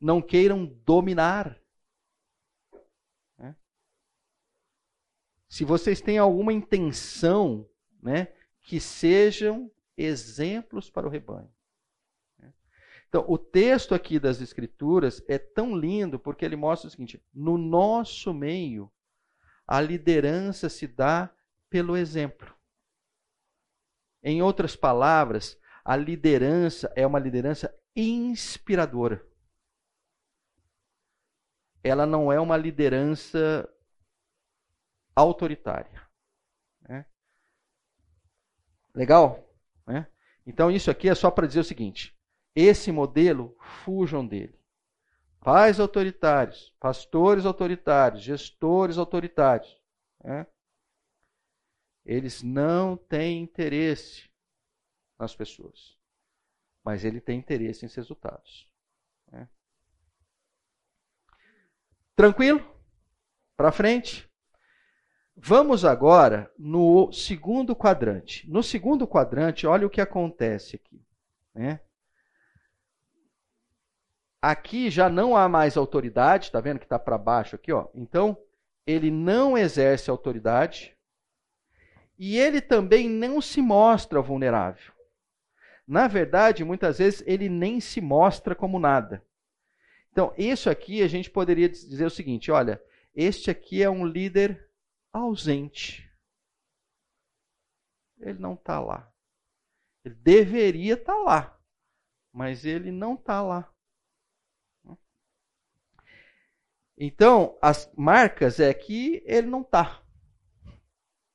[0.00, 1.58] não queiram dominar.
[3.38, 3.56] Né?
[5.48, 7.68] Se vocês têm alguma intenção,
[8.02, 11.50] né, que sejam exemplos para o rebanho.
[12.38, 12.52] Né?
[13.08, 17.56] Então, o texto aqui das Escrituras é tão lindo porque ele mostra o seguinte: no
[17.56, 18.92] nosso meio,
[19.66, 21.34] a liderança se dá
[21.70, 22.54] pelo exemplo.
[24.22, 29.24] Em outras palavras, a liderança é uma liderança inspiradora
[31.84, 33.68] ela não é uma liderança
[35.14, 36.02] autoritária.
[36.88, 37.04] Né?
[38.94, 39.46] Legal?
[39.86, 40.10] Né?
[40.46, 42.18] Então, isso aqui é só para dizer o seguinte:
[42.56, 43.54] esse modelo,
[43.84, 44.58] fujam dele.
[45.40, 49.78] Pais autoritários, pastores autoritários, gestores autoritários.
[50.22, 50.46] Né?
[52.02, 54.30] Eles não têm interesse
[55.18, 55.98] nas pessoas,
[56.82, 58.66] mas ele tem interesse em resultados.
[59.30, 59.46] Né?
[62.16, 62.64] Tranquilo?
[63.56, 64.28] Para frente?
[65.36, 68.48] Vamos agora no segundo quadrante.
[68.48, 71.04] No segundo quadrante, olha o que acontece aqui.
[71.54, 71.80] Né?
[74.50, 77.88] aqui já não há mais autoridade, tá vendo que está para baixo aqui, ó.
[77.94, 78.36] Então,
[78.86, 80.94] ele não exerce autoridade
[82.18, 84.92] e ele também não se mostra vulnerável.
[85.86, 89.24] Na verdade, muitas vezes ele nem se mostra como nada.
[90.14, 92.80] Então, isso aqui a gente poderia dizer o seguinte: olha,
[93.12, 94.70] este aqui é um líder
[95.12, 96.08] ausente.
[98.20, 99.12] Ele não está lá.
[100.04, 101.60] Ele deveria estar tá lá,
[102.32, 103.74] mas ele não está lá.
[106.96, 110.00] Então, as marcas é que ele não está.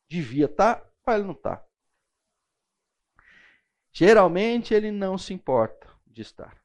[0.08, 1.68] Devia estar, tá, mas ele não está.
[3.92, 6.64] Geralmente ele não se importa de estar.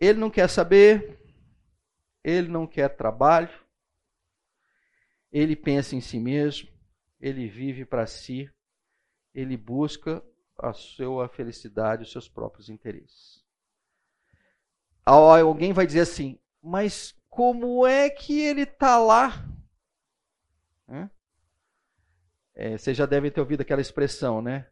[0.00, 1.18] Ele não quer saber,
[2.22, 3.50] ele não quer trabalho,
[5.32, 6.68] ele pensa em si mesmo,
[7.20, 8.50] ele vive para si,
[9.34, 10.22] ele busca
[10.58, 13.44] a sua felicidade, os seus próprios interesses.
[15.04, 19.46] Alguém vai dizer assim, mas como é que ele está lá?
[22.54, 24.66] É, vocês já devem ter ouvido aquela expressão, né?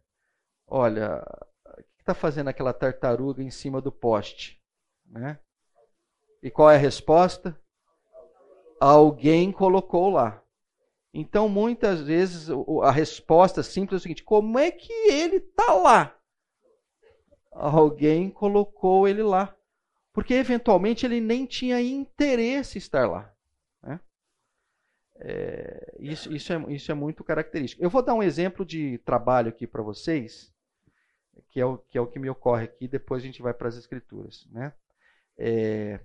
[0.66, 1.22] Olha,
[1.66, 4.63] o que está fazendo aquela tartaruga em cima do poste?
[5.14, 5.38] Né?
[6.42, 7.58] E qual é a resposta?
[8.80, 10.42] Alguém colocou lá.
[11.12, 12.48] Então, muitas vezes,
[12.82, 16.18] a resposta simples é o seguinte: como é que ele está lá?
[17.52, 19.56] Alguém colocou ele lá.
[20.12, 23.32] Porque, eventualmente, ele nem tinha interesse em estar lá.
[23.80, 24.00] Né?
[25.16, 27.82] É, isso, isso, é, isso é muito característico.
[27.82, 30.52] Eu vou dar um exemplo de trabalho aqui para vocês,
[31.48, 33.68] que é, o, que é o que me ocorre aqui, depois a gente vai para
[33.68, 34.46] as escrituras.
[34.50, 34.72] Né?
[35.36, 36.00] É,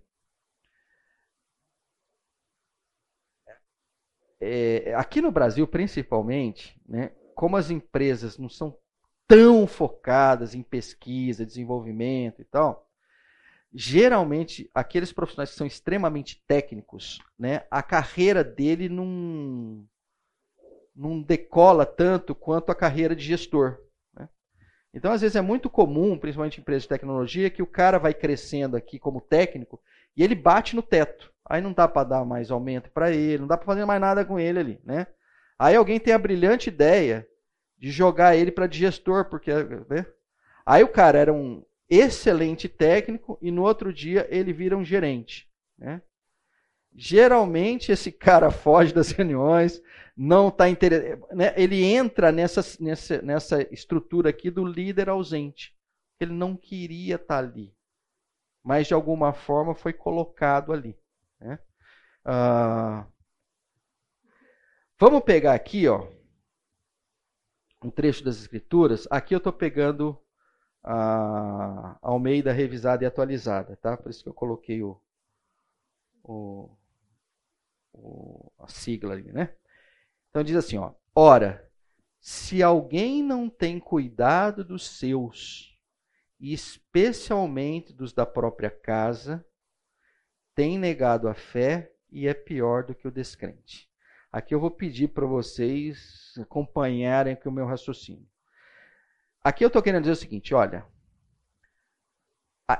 [4.39, 8.75] é, aqui no Brasil, principalmente, né, como as empresas não são
[9.27, 12.87] tão focadas em pesquisa, desenvolvimento e tal,
[13.73, 19.85] geralmente aqueles profissionais que são extremamente técnicos, né, a carreira dele não,
[20.95, 23.79] não decola tanto quanto a carreira de gestor.
[24.93, 28.13] Então, às vezes é muito comum, principalmente em empresas de tecnologia, que o cara vai
[28.13, 29.79] crescendo aqui como técnico
[30.17, 31.31] e ele bate no teto.
[31.45, 34.25] Aí não dá para dar mais aumento para ele, não dá para fazer mais nada
[34.25, 35.07] com ele ali, né?
[35.57, 37.27] Aí alguém tem a brilhante ideia
[37.77, 40.05] de jogar ele para digestor, porque né?
[40.65, 45.49] aí o cara era um excelente técnico e no outro dia ele vira um gerente,
[45.77, 46.01] né?
[47.01, 49.81] Geralmente esse cara foge das reuniões,
[50.17, 51.53] não está interessado, né?
[51.55, 55.73] ele entra nessa, nessa, nessa estrutura aqui do líder ausente.
[56.19, 57.73] Ele não queria estar tá ali,
[58.61, 60.99] mas de alguma forma foi colocado ali.
[61.39, 61.57] Né?
[62.25, 63.07] Ah,
[64.99, 66.05] vamos pegar aqui, ó,
[67.81, 69.07] um trecho das Escrituras.
[69.09, 70.21] Aqui eu estou pegando
[70.83, 73.95] a Almeida revisada e atualizada, tá?
[73.95, 75.01] Por isso que eu coloquei o,
[76.21, 76.77] o,
[77.93, 79.53] o, a sigla ali, né?
[80.29, 81.69] Então diz assim, ó: Ora,
[82.19, 85.77] se alguém não tem cuidado dos seus,
[86.39, 89.45] e especialmente dos da própria casa,
[90.55, 93.89] tem negado a fé e é pior do que o descrente.
[94.31, 98.27] Aqui eu vou pedir para vocês acompanharem aqui o meu raciocínio.
[99.43, 100.85] Aqui eu estou querendo dizer o seguinte: olha,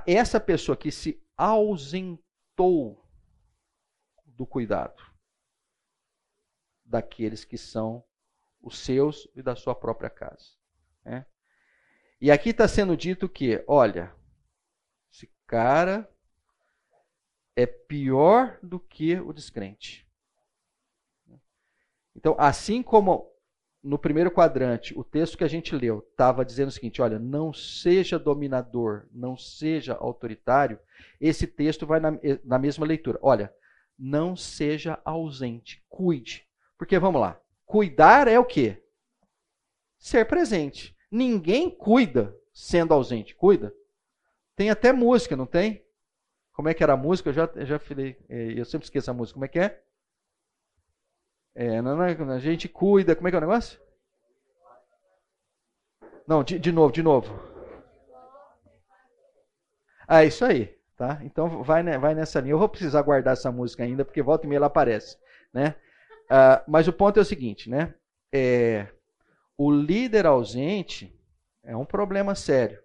[0.05, 3.03] essa pessoa que se ausentou
[4.40, 5.04] do cuidado
[6.86, 8.02] daqueles que são
[8.62, 10.54] os seus e da sua própria casa.
[11.04, 11.26] Né?
[12.22, 14.16] E aqui está sendo dito que, olha,
[15.12, 16.10] esse cara
[17.54, 20.08] é pior do que o descrente.
[22.16, 23.30] Então, assim como
[23.84, 27.54] no primeiro quadrante, o texto que a gente leu estava dizendo o seguinte: olha, não
[27.54, 30.80] seja dominador, não seja autoritário.
[31.20, 32.12] Esse texto vai na,
[32.44, 33.20] na mesma leitura.
[33.22, 33.54] Olha,
[34.00, 36.47] não seja ausente, cuide.
[36.78, 38.82] Porque vamos lá, cuidar é o quê?
[39.97, 40.95] Ser presente.
[41.12, 43.74] Ninguém cuida sendo ausente, cuida.
[44.56, 45.86] Tem até música, não tem?
[46.54, 47.30] Como é que era a música?
[47.30, 49.34] Eu já, já falei, é, eu sempre esqueço a música.
[49.34, 49.84] Como é que é?
[51.56, 53.16] é não, não, a gente cuida.
[53.16, 53.80] Como é que é o negócio?
[56.28, 57.34] Não, de, de novo, de novo.
[60.08, 61.18] Ah, isso aí, tá?
[61.24, 62.54] Então vai, vai nessa linha.
[62.54, 65.18] Eu vou precisar guardar essa música ainda, porque volta e meia ela aparece,
[65.54, 65.76] né?
[66.30, 67.93] Ah, mas o ponto é o seguinte, né?
[68.34, 68.86] É,
[69.58, 71.18] o líder ausente
[71.64, 72.78] é um problema sério.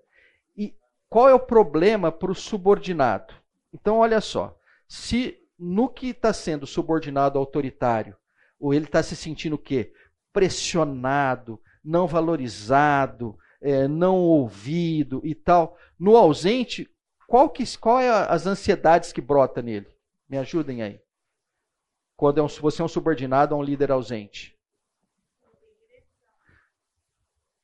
[0.56, 0.72] E
[1.10, 3.34] qual é o problema para o subordinado?
[3.72, 4.56] Então, olha só.
[4.86, 8.16] Se no que está sendo subordinado autoritário,
[8.60, 9.92] ou ele está se sentindo o quê?
[10.32, 15.76] Pressionado, não valorizado, é, não ouvido e tal.
[15.98, 16.88] No ausente,
[17.26, 19.86] qual, que, qual é as ansiedades que brota nele?
[20.28, 21.00] Me ajudem aí.
[22.16, 24.58] Quando é um, você é um subordinado a um líder ausente.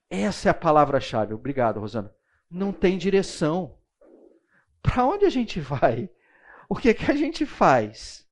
[0.08, 1.34] Essa é a palavra-chave.
[1.34, 2.12] Obrigado, Rosana.
[2.50, 3.78] Não tem direção.
[4.82, 6.10] Para onde a gente vai?
[6.68, 8.26] O que, é que a gente faz?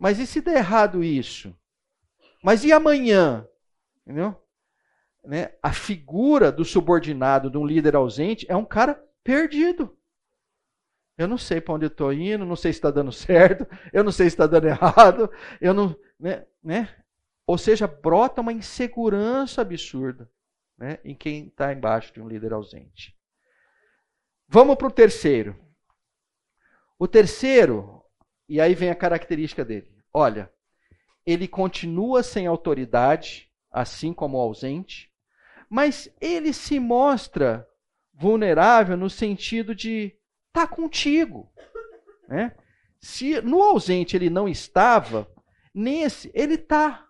[0.00, 1.56] Mas e se der errado isso?
[2.42, 3.46] Mas e amanhã?
[4.04, 4.36] Entendeu?
[5.24, 5.52] Né?
[5.62, 9.96] A figura do subordinado, de um líder ausente, é um cara perdido.
[11.22, 14.02] Eu não sei para onde eu estou indo, não sei se está dando certo, eu
[14.02, 16.88] não sei se está dando errado, eu não, né, né?
[17.46, 20.30] Ou seja, brota uma insegurança absurda
[20.76, 23.16] né, em quem está embaixo de um líder ausente.
[24.48, 25.56] Vamos para o terceiro.
[26.98, 28.04] O terceiro,
[28.48, 29.90] e aí vem a característica dele.
[30.12, 30.52] Olha,
[31.24, 35.10] ele continua sem autoridade, assim como o ausente,
[35.70, 37.66] mas ele se mostra
[38.12, 40.16] vulnerável no sentido de
[40.52, 41.50] estar tá contigo.
[42.28, 42.54] Né?
[43.00, 45.26] Se no ausente ele não estava,
[45.74, 47.08] nesse ele está.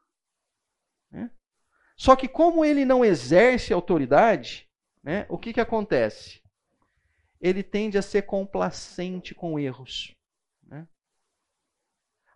[1.10, 1.30] Né?
[1.96, 4.70] Só que como ele não exerce autoridade,
[5.02, 6.40] né, o que, que acontece?
[7.40, 10.14] Ele tende a ser complacente com erros.
[10.62, 10.86] Né?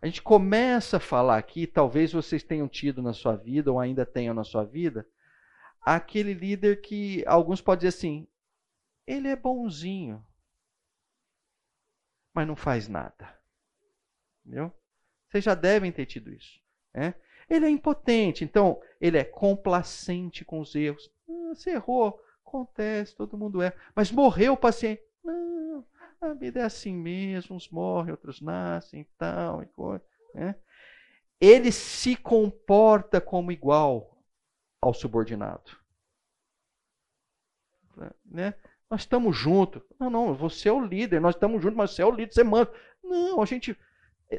[0.02, 4.04] A gente começa a falar aqui, talvez vocês tenham tido na sua vida, ou ainda
[4.04, 5.08] tenham na sua vida,
[5.80, 8.28] aquele líder que alguns podem dizer assim:
[9.06, 10.26] ele é bonzinho,
[12.36, 13.34] mas não faz nada.
[14.44, 14.70] Entendeu?
[15.26, 16.60] Vocês já devem ter tido isso.
[16.92, 17.14] Né?
[17.48, 21.10] Ele é impotente, então ele é complacente com os erros.
[21.26, 23.74] Ah, você errou, acontece, todo mundo é.
[23.94, 25.02] Mas morreu o paciente.
[25.24, 25.82] Não,
[26.20, 29.62] a vida é assim mesmo, uns morrem, outros nascem e tal.
[29.62, 29.68] E
[30.34, 30.56] né?
[31.40, 34.22] Ele se comporta como igual
[34.78, 35.74] ao subordinado.
[38.26, 38.54] Né?
[38.90, 39.82] Nós estamos juntos.
[39.98, 42.44] Não, não, você é o líder, nós estamos juntos, mas você é o líder, você
[42.44, 42.72] manda.
[43.02, 43.76] Não, a gente.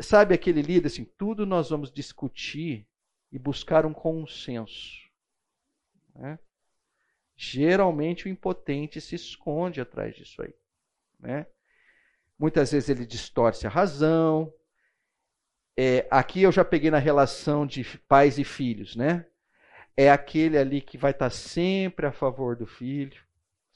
[0.01, 2.85] Sabe aquele líder assim, tudo nós vamos discutir
[3.31, 5.07] e buscar um consenso.
[6.13, 6.37] Né?
[7.37, 10.53] Geralmente o impotente se esconde atrás disso aí.
[11.19, 11.45] Né?
[12.37, 14.53] Muitas vezes ele distorce a razão.
[15.75, 19.25] É, aqui eu já peguei na relação de pais e filhos, né?
[19.95, 23.26] É aquele ali que vai estar sempre a favor do filho,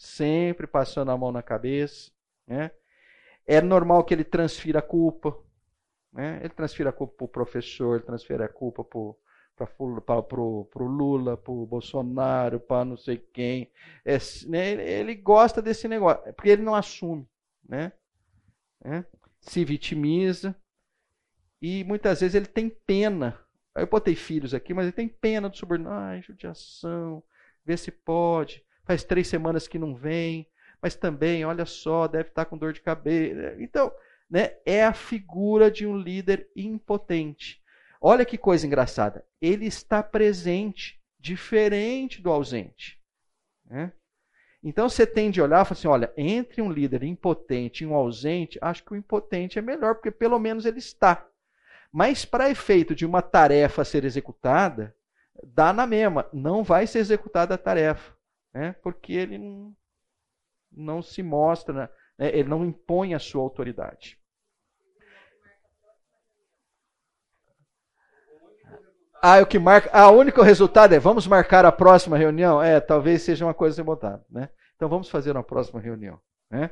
[0.01, 2.09] sempre passando a mão na cabeça.
[2.47, 2.71] Né?
[3.45, 5.37] É normal que ele transfira a culpa.
[6.11, 6.39] Né?
[6.39, 11.67] Ele transfira a culpa para o professor, transfere a culpa para o Lula, para o
[11.67, 13.71] Bolsonaro, para não sei quem.
[14.03, 14.71] É, né?
[14.71, 17.29] ele, ele, gosta desse negócio, porque ele não assume.
[17.69, 17.91] Né?
[18.83, 19.05] É?
[19.39, 20.55] Se vitimiza.
[21.61, 23.39] E muitas vezes ele tem pena.
[23.75, 25.95] Eu botei filhos aqui, mas ele tem pena do subordinado.
[25.95, 27.23] Ai, judiação,
[27.63, 30.47] vê se pode faz três semanas que não vem,
[30.81, 33.55] mas também, olha só, deve estar com dor de cabeça.
[33.59, 33.91] Então,
[34.29, 37.61] né, é a figura de um líder impotente.
[38.01, 39.23] Olha que coisa engraçada.
[39.39, 42.99] Ele está presente, diferente do ausente.
[43.65, 43.91] Né?
[44.63, 47.93] Então você tem de olhar e falar assim: olha, entre um líder impotente e um
[47.93, 51.27] ausente, acho que o impotente é melhor, porque pelo menos ele está.
[51.91, 54.95] Mas para efeito de uma tarefa ser executada,
[55.43, 58.13] dá na mesma, não vai ser executada a tarefa
[58.53, 58.75] né?
[58.81, 59.39] porque ele
[60.71, 61.73] não, se mostra,
[62.17, 62.29] né?
[62.33, 64.19] ele não impõe a sua autoridade.
[69.23, 69.87] Ah, o que marca.
[69.93, 72.61] Ah, o único resultado é vamos marcar a próxima reunião?
[72.61, 74.49] É, talvez seja uma coisa botada, né?
[74.75, 76.71] Então vamos fazer uma próxima reunião, né?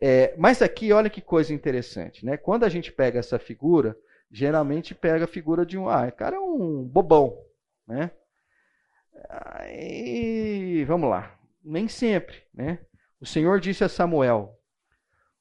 [0.00, 2.36] É, mas aqui, olha que coisa interessante, né?
[2.36, 3.96] Quando a gente pega essa figura,
[4.30, 7.36] geralmente pega a figura de um, ah, o cara é um bobão,
[7.86, 8.12] né?
[9.28, 11.38] Aí, vamos lá.
[11.62, 12.78] Nem sempre, né?
[13.20, 14.58] O Senhor disse a Samuel: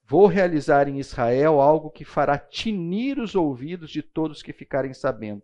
[0.03, 5.43] Vou realizar em Israel algo que fará tinir os ouvidos de todos que ficarem sabendo.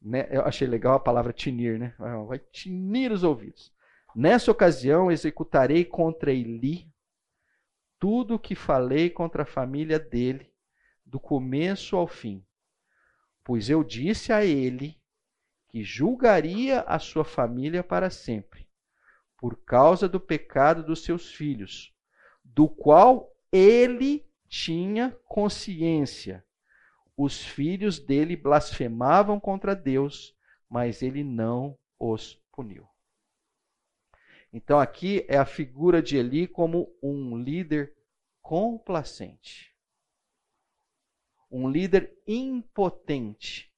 [0.00, 0.26] Né?
[0.30, 1.94] Eu achei legal a palavra tinir, né?
[2.26, 3.72] Vai tinir os ouvidos.
[4.14, 6.90] Nessa ocasião executarei contra Eli
[7.98, 10.52] tudo o que falei contra a família dele,
[11.04, 12.44] do começo ao fim.
[13.44, 15.00] Pois eu disse a ele
[15.76, 18.66] que julgaria a sua família para sempre,
[19.36, 21.94] por causa do pecado dos seus filhos,
[22.42, 26.42] do qual ele tinha consciência.
[27.14, 30.34] Os filhos dele blasfemavam contra Deus,
[30.66, 32.88] mas ele não os puniu.
[34.50, 37.94] Então aqui é a figura de Eli como um líder
[38.40, 39.76] complacente.
[41.50, 43.70] Um líder impotente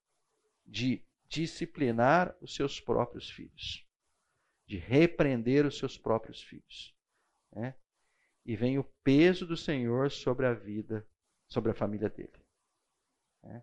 [0.64, 3.86] de disciplinar os seus próprios filhos.
[4.66, 6.94] de repreender os seus próprios filhos.
[7.50, 7.74] Né?
[8.44, 11.08] E vem o peso do Senhor sobre a vida,
[11.48, 12.38] sobre a família dele.
[13.42, 13.62] Né?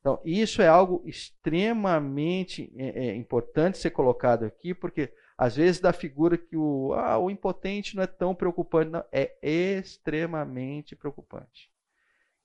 [0.00, 5.92] Então, isso é algo extremamente é, é, importante ser colocado aqui, porque às vezes da
[5.92, 11.70] figura que o, ah, o impotente não é tão preocupante, não, é extremamente preocupante.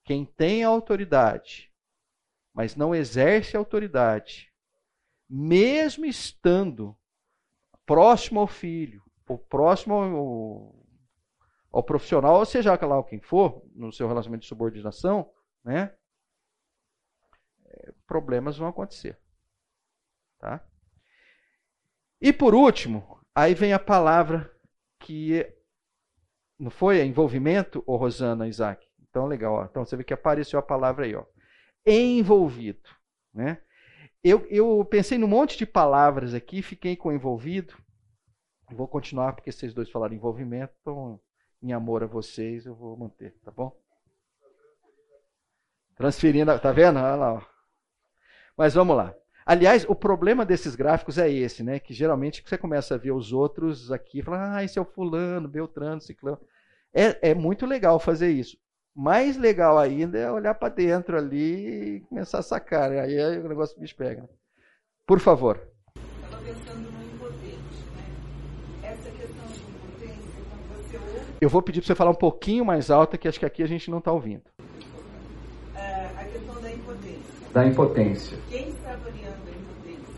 [0.04, 1.69] Quem tem autoridade,
[2.60, 4.52] mas não exerce autoridade,
[5.30, 6.94] mesmo estando
[7.86, 10.86] próximo ao filho, ou próximo ao,
[11.72, 15.32] ao profissional, ou seja lá quem for, no seu relacionamento de subordinação,
[15.64, 15.96] né?
[18.06, 19.18] problemas vão acontecer.
[20.38, 20.62] Tá?
[22.20, 24.54] E por último, aí vem a palavra
[25.00, 25.50] que
[26.60, 28.86] não foi envolvimento, ô Rosana, Isaac?
[29.00, 29.54] Então, legal.
[29.54, 29.64] Ó.
[29.64, 31.16] Então, você vê que apareceu a palavra aí.
[31.16, 31.24] Ó.
[31.86, 32.90] Envolvido.
[33.34, 33.62] Né?
[34.24, 37.74] Eu, eu pensei num monte de palavras aqui, fiquei com envolvido.
[38.72, 41.20] Vou continuar, porque vocês dois falaram envolvimento, então,
[41.62, 43.76] em amor a vocês, eu vou manter, tá bom?
[45.96, 46.98] Transferindo, tá vendo?
[46.98, 47.42] Olha lá, ó.
[48.56, 49.16] Mas vamos lá.
[49.46, 51.80] Aliás, o problema desses gráficos é esse, né?
[51.80, 54.86] Que geralmente você começa a ver os outros aqui e fala, ah, esse é o
[54.86, 56.40] fulano, Beltrano, Ciclano.
[56.94, 58.58] É, é muito legal fazer isso.
[58.96, 62.90] Mais legal ainda é olhar para dentro ali e começar a sacar.
[62.90, 63.00] Né?
[63.00, 64.30] Aí, aí o negócio bicho pega.
[65.06, 65.62] Por favor.
[66.24, 68.90] Estava pensando no impotente, né?
[68.90, 71.34] Essa questão de impotência, quando você ouve...
[71.42, 73.68] Eu vou pedir para você falar um pouquinho mais alto, que acho que aqui a
[73.68, 74.44] gente não está ouvindo
[77.54, 78.38] da impotência.
[78.50, 80.16] Quem está avaliando a impotência?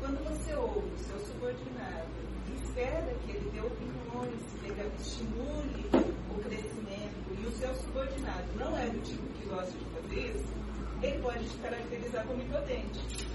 [0.00, 2.06] Quando você ouve o seu subordinado
[2.50, 5.86] e espera que ele dê opiniões, que ele estimule
[6.30, 7.74] o crescimento, e o seu
[8.88, 10.54] é do tipo que gosta de fazer isso,
[11.02, 13.28] ele pode te caracterizar como impotente.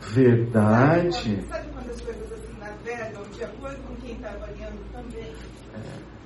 [0.00, 1.12] Verdade.
[1.18, 5.34] Sabe quando, sabe quando as coisas assim navegam de acordo com quem está avaliando também?
[5.74, 6.16] É.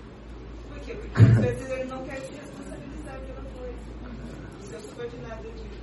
[0.69, 0.95] Por quê?
[0.95, 3.79] Porque às vezes ele não quer te responsabilizar pela coisa.
[4.61, 5.81] O seu subordinado diz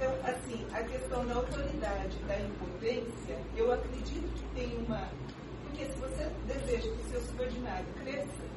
[0.00, 5.06] então, assim, a questão da autoridade, da impotência, eu acredito que tem uma.
[5.62, 8.49] Porque se você deseja que o seu subordinado cresça,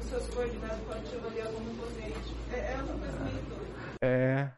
[0.00, 2.34] o seu subordinado pode te avaliar como impotente.
[2.52, 3.96] É, é uma coisa meio doida.
[4.00, 4.52] É.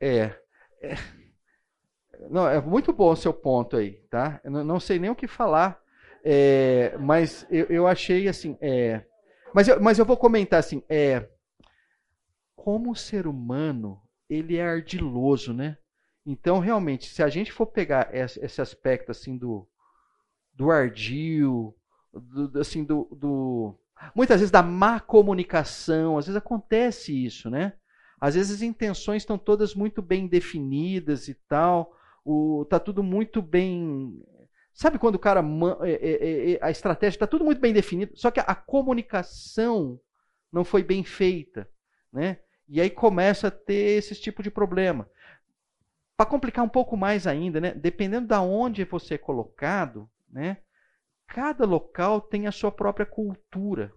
[0.00, 0.36] É.
[0.82, 0.96] é.
[2.28, 4.40] Não, é muito bom o seu ponto aí, tá?
[4.44, 5.80] Eu não, não sei nem o que falar,
[6.24, 8.56] é, mas eu, eu achei assim.
[8.60, 9.04] É,
[9.52, 11.28] mas, eu, mas eu vou comentar assim: é,
[12.56, 15.76] como o ser humano ele é ardiloso, né?
[16.26, 19.68] Então, realmente, se a gente for pegar esse aspecto assim do,
[20.54, 21.76] do ardil,
[22.12, 23.78] do, assim do, do
[24.14, 27.74] muitas vezes da má comunicação, às vezes acontece isso, né?
[28.20, 31.94] Às vezes as intenções estão todas muito bem definidas e tal,
[32.24, 34.22] o, tá tudo muito bem.
[34.72, 35.44] Sabe quando o cara.
[35.82, 40.00] É, é, é, a estratégia está tudo muito bem definida, só que a comunicação
[40.50, 41.68] não foi bem feita.
[42.12, 42.38] Né?
[42.68, 45.08] E aí começa a ter esse tipo de problema.
[46.16, 47.74] Para complicar um pouco mais ainda, né?
[47.74, 50.58] dependendo de onde você é colocado, né?
[51.26, 53.92] Cada local tem a sua própria cultura.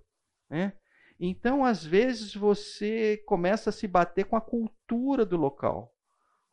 [0.50, 0.74] Né?
[1.20, 5.94] Então, às vezes, você começa a se bater com a cultura do local.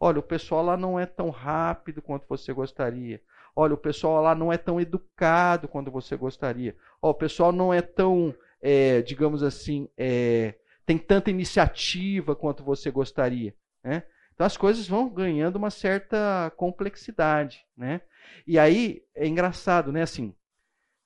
[0.00, 3.22] Olha, o pessoal lá não é tão rápido quanto você gostaria.
[3.56, 6.76] Olha, o pessoal lá não é tão educado quanto você gostaria.
[7.00, 10.54] Olha, o pessoal não é tão, é, digamos assim, é,
[10.84, 13.54] tem tanta iniciativa quanto você gostaria.
[13.82, 14.02] Né?
[14.34, 17.64] Então as coisas vão ganhando uma certa complexidade.
[17.76, 18.00] Né?
[18.46, 20.02] E aí é engraçado, né?
[20.02, 20.34] Assim,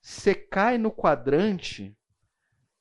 [0.01, 1.95] você cai no quadrante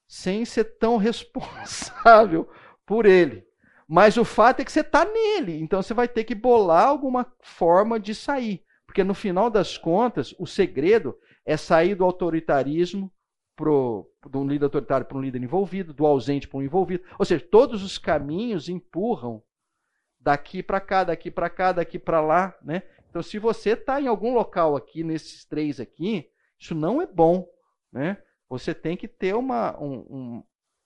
[0.06, 2.48] sem ser tão responsável
[2.86, 3.46] por ele.
[3.86, 7.26] Mas o fato é que você está nele, então você vai ter que bolar alguma
[7.40, 8.62] forma de sair.
[8.84, 13.10] Porque no final das contas, o segredo é sair do autoritarismo
[13.56, 17.02] pro, de um líder autoritário para um líder envolvido, do ausente para um envolvido.
[17.18, 19.42] Ou seja, todos os caminhos empurram
[20.20, 22.82] daqui para cá, daqui para cá, daqui para lá, né?
[23.08, 26.28] Então, se você está em algum local aqui nesses três aqui,
[26.58, 27.48] isso não é bom,
[27.92, 28.18] né?
[28.48, 30.42] Você tem que ter uma, um,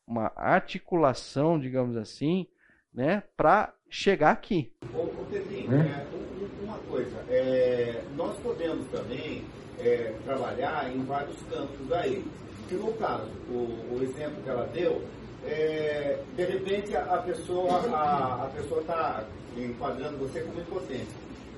[0.07, 2.47] uma articulação, digamos assim,
[2.93, 4.75] né, para chegar aqui.
[4.95, 6.07] Ô, Pedrinho, né?
[6.11, 9.45] é, uma coisa, é, nós podemos também
[9.79, 12.25] é, trabalhar em vários campos aí
[12.73, 15.03] que no caso, o, o exemplo que ela deu,
[15.45, 19.25] é, de repente a, a pessoa a, a pessoa está
[19.57, 21.11] enquadrando você como impotente.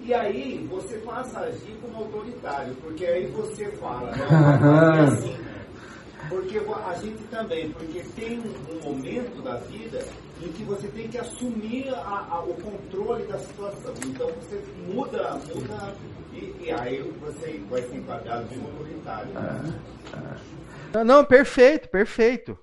[0.04, 4.12] E aí você passa a agir como autoritário, porque aí você fala,
[4.60, 5.36] não, assim.
[6.28, 10.04] Porque a gente também, porque tem um momento da vida
[10.42, 13.94] em que você tem que assumir a, a, o controle da situação.
[14.06, 15.94] Então você muda, muda
[16.34, 19.30] e, e aí você vai ser enquadrado de autoritário.
[19.36, 19.74] Ah,
[20.94, 21.04] ah.
[21.04, 22.58] Não, perfeito, perfeito.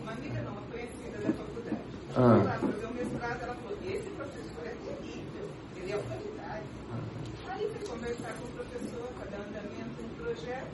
[0.00, 1.78] Uma amiga não, uma conhecida da faculdade.
[2.16, 2.58] Ah.
[2.60, 6.64] fazer o mestrado, ela falou, esse professor é terrível, ele é autoridade.
[7.48, 10.68] Aí fui conversar com o professor para dar andamento no projeto,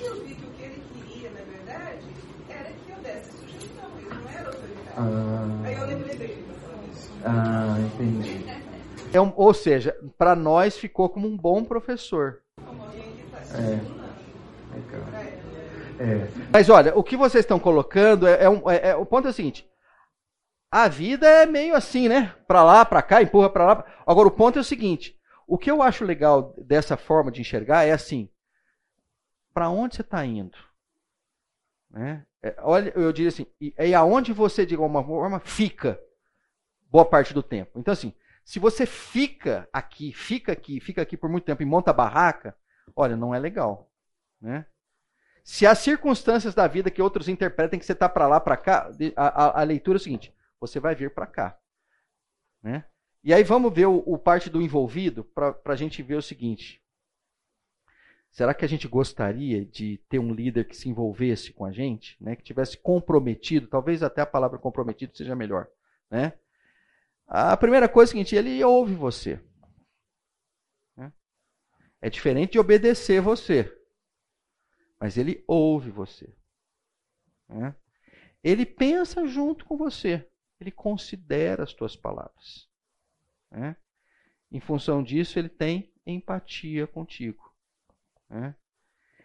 [0.00, 2.06] e eu vi que o que ele queria, na verdade,
[2.48, 4.83] era que eu desse sugestão, ele não era autoridade.
[4.83, 4.83] Ah.
[4.96, 7.12] Aí eu lembrei falar isso.
[7.24, 8.44] Ah, entendi.
[9.12, 12.42] É um, ou seja, para nós ficou como um bom professor.
[12.64, 14.04] Como alguém que está É.
[15.98, 16.28] É.
[16.52, 19.30] Mas olha, o que vocês estão colocando é, é um, é- é- o ponto é
[19.30, 19.68] o seguinte:
[20.70, 22.34] a vida é meio assim, né?
[22.48, 23.84] Para lá, para cá, empurra para lá.
[24.06, 25.16] Agora o ponto é o seguinte:
[25.46, 28.28] o que eu acho legal dessa forma de enxergar é assim:
[29.52, 30.56] para onde você está indo?
[31.90, 32.24] Né?
[32.44, 35.98] É, olha, eu diria assim: e, e aonde você de alguma forma fica
[36.90, 37.78] boa parte do tempo.
[37.80, 38.12] Então assim,
[38.44, 42.54] se você fica aqui, fica aqui, fica aqui por muito tempo e monta barraca,
[42.94, 43.90] olha, não é legal,
[44.38, 44.66] né?
[45.42, 48.90] Se as circunstâncias da vida que outros interpretem que você está para lá, para cá,
[49.16, 51.58] a, a, a, leitura é o seguinte: você vai vir para cá.
[52.62, 52.84] Né?
[53.22, 56.82] E aí vamos ver o, o parte do envolvido para a gente ver o seguinte:
[58.34, 62.22] será que a gente gostaria de ter um líder que se envolvesse com a gente,
[62.22, 62.36] né?
[62.36, 63.66] que tivesse comprometido?
[63.66, 65.66] Talvez até a palavra comprometido seja melhor.
[66.10, 66.34] Né?
[67.26, 69.40] A primeira coisa é a seguinte: ele ouve você.
[70.94, 71.10] Né?
[72.02, 73.72] É diferente de obedecer você
[75.04, 76.34] mas ele ouve você.
[77.46, 77.76] Né?
[78.42, 80.26] Ele pensa junto com você.
[80.58, 82.66] Ele considera as tuas palavras.
[83.50, 83.76] Né?
[84.50, 87.53] Em função disso, ele tem empatia contigo.
[88.34, 88.52] Né?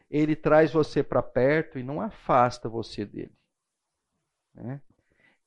[0.07, 3.35] Ele traz você para perto e não afasta você dele.
[4.53, 4.79] Né?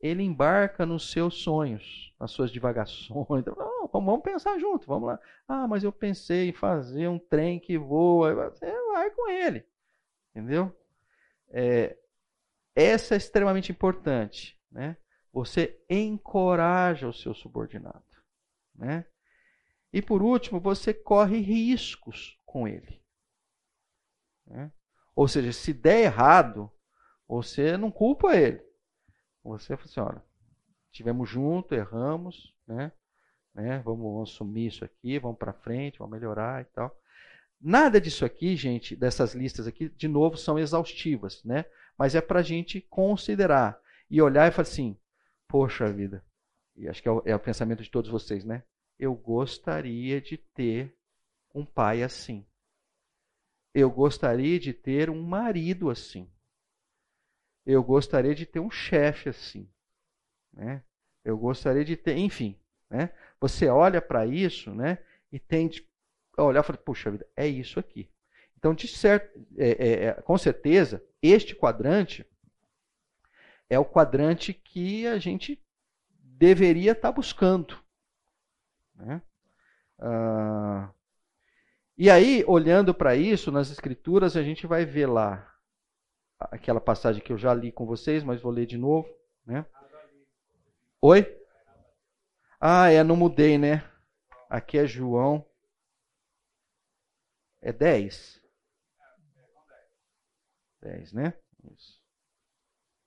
[0.01, 3.45] Ele embarca nos seus sonhos, nas suas divagações.
[3.93, 5.21] Vamos pensar junto, vamos lá.
[5.47, 8.51] Ah, mas eu pensei em fazer um trem que voa.
[8.51, 9.65] Você vai com ele.
[10.31, 10.75] Entendeu?
[11.51, 11.99] É,
[12.75, 14.59] essa é extremamente importante.
[14.71, 14.97] Né?
[15.31, 18.03] Você encoraja o seu subordinado.
[18.75, 19.05] Né?
[19.93, 23.02] E por último, você corre riscos com ele.
[24.53, 24.71] Né?
[25.17, 26.71] Ou seja, se der errado,
[27.27, 28.63] você não culpa ele.
[29.43, 30.25] Você fala assim, olha,
[30.91, 32.93] estivemos juntos, erramos, né?
[33.55, 33.81] né?
[33.85, 36.97] Vamos, vamos assumir isso aqui, vamos para frente, vamos melhorar e tal.
[37.61, 41.65] Nada disso aqui, gente, dessas listas aqui, de novo, são exaustivas, né?
[41.97, 43.79] Mas é para a gente considerar
[44.11, 44.97] e olhar e falar assim:
[45.47, 46.25] poxa vida,
[46.77, 48.65] e acho que é o, é o pensamento de todos vocês, né?
[48.99, 50.97] Eu gostaria de ter
[51.55, 52.45] um pai assim.
[53.75, 56.31] Eu gostaria de ter um marido assim.
[57.65, 59.69] Eu gostaria de ter um chefe assim.
[60.53, 60.83] Né?
[61.25, 62.59] Eu gostaria de ter, enfim.
[62.91, 63.11] Né?
[63.41, 64.99] Você olha para isso né?
[65.31, 65.89] e tende
[66.37, 68.11] olhar e falar, puxa vida, é isso aqui.
[68.57, 72.27] Então, de certo, é, é, é, com certeza, este quadrante
[73.69, 75.63] é o quadrante que a gente
[76.09, 77.83] deveria estar tá buscando.
[78.95, 79.23] Né?
[79.99, 80.93] Ah,
[81.97, 85.49] e aí, olhando para isso, nas escrituras, a gente vai ver lá
[86.39, 89.09] aquela passagem que eu já li com vocês, mas vou ler de novo.
[89.47, 89.65] Né?
[91.01, 91.39] Oi?
[92.61, 93.89] Ah, é, não mudei, né?
[94.49, 95.47] Aqui é João
[97.63, 98.43] é 10?
[100.81, 101.35] 10, né?
[101.73, 102.03] Isso.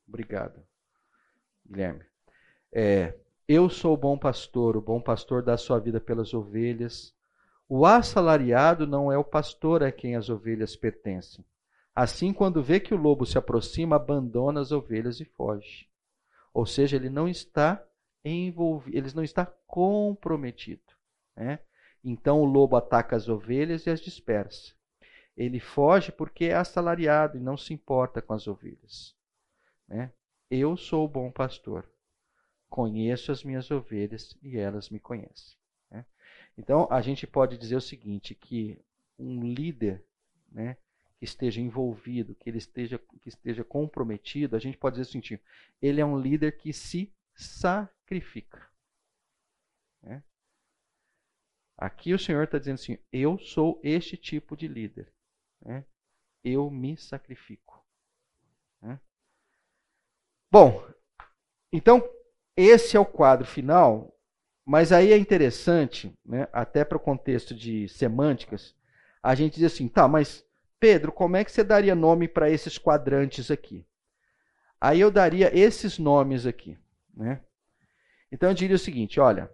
[0.07, 0.65] Obrigado,
[1.65, 2.05] Guilherme.
[2.71, 7.13] É, eu sou o bom pastor, o bom pastor dá sua vida pelas ovelhas.
[7.67, 11.43] O assalariado não é o pastor a quem as ovelhas pertencem.
[11.95, 15.89] Assim, quando vê que o lobo se aproxima, abandona as ovelhas e foge.
[16.53, 17.83] Ou seja, ele não está
[18.23, 20.93] envolvido, ele não está comprometido.
[21.35, 21.59] Né?
[22.03, 24.73] Então o lobo ataca as ovelhas e as dispersa.
[25.35, 29.15] Ele foge porque é assalariado e não se importa com as ovelhas.
[29.87, 30.11] Né?
[30.49, 31.89] Eu sou o bom pastor.
[32.69, 35.57] Conheço as minhas ovelhas e elas me conhecem.
[36.57, 38.79] Então a gente pode dizer o seguinte: que
[39.17, 40.03] um líder
[40.51, 40.77] né,
[41.17, 45.43] que esteja envolvido, que ele esteja, que esteja comprometido, a gente pode dizer o seguinte:
[45.81, 48.69] ele é um líder que se sacrifica.
[50.01, 50.23] Né?
[51.77, 55.11] Aqui o Senhor está dizendo assim: eu sou este tipo de líder.
[55.61, 55.85] Né?
[56.43, 57.85] Eu me sacrifico.
[58.81, 58.99] Né?
[60.51, 60.87] Bom,
[61.71, 62.01] então
[62.55, 64.14] esse é o quadro final,
[64.65, 68.75] mas aí é interessante, né, até para o contexto de semânticas,
[69.21, 70.43] a gente diz assim: tá, mas
[70.79, 73.85] Pedro, como é que você daria nome para esses quadrantes aqui?
[74.81, 76.77] Aí eu daria esses nomes aqui,
[77.13, 77.41] né?
[78.31, 79.51] Então eu diria o seguinte, olha,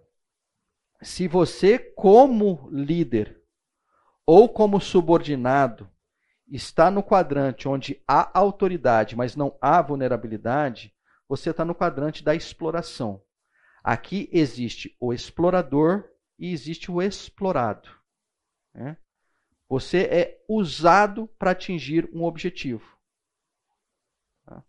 [1.00, 3.40] se você como líder
[4.26, 5.88] ou como subordinado
[6.48, 10.94] está no quadrante onde há autoridade, mas não há vulnerabilidade,
[11.28, 13.22] você está no quadrante da exploração.
[13.82, 17.88] Aqui existe o explorador e existe o explorado.
[18.72, 18.96] Né?
[19.68, 22.96] Você é usado para atingir um objetivo.
[24.44, 24.62] Tá?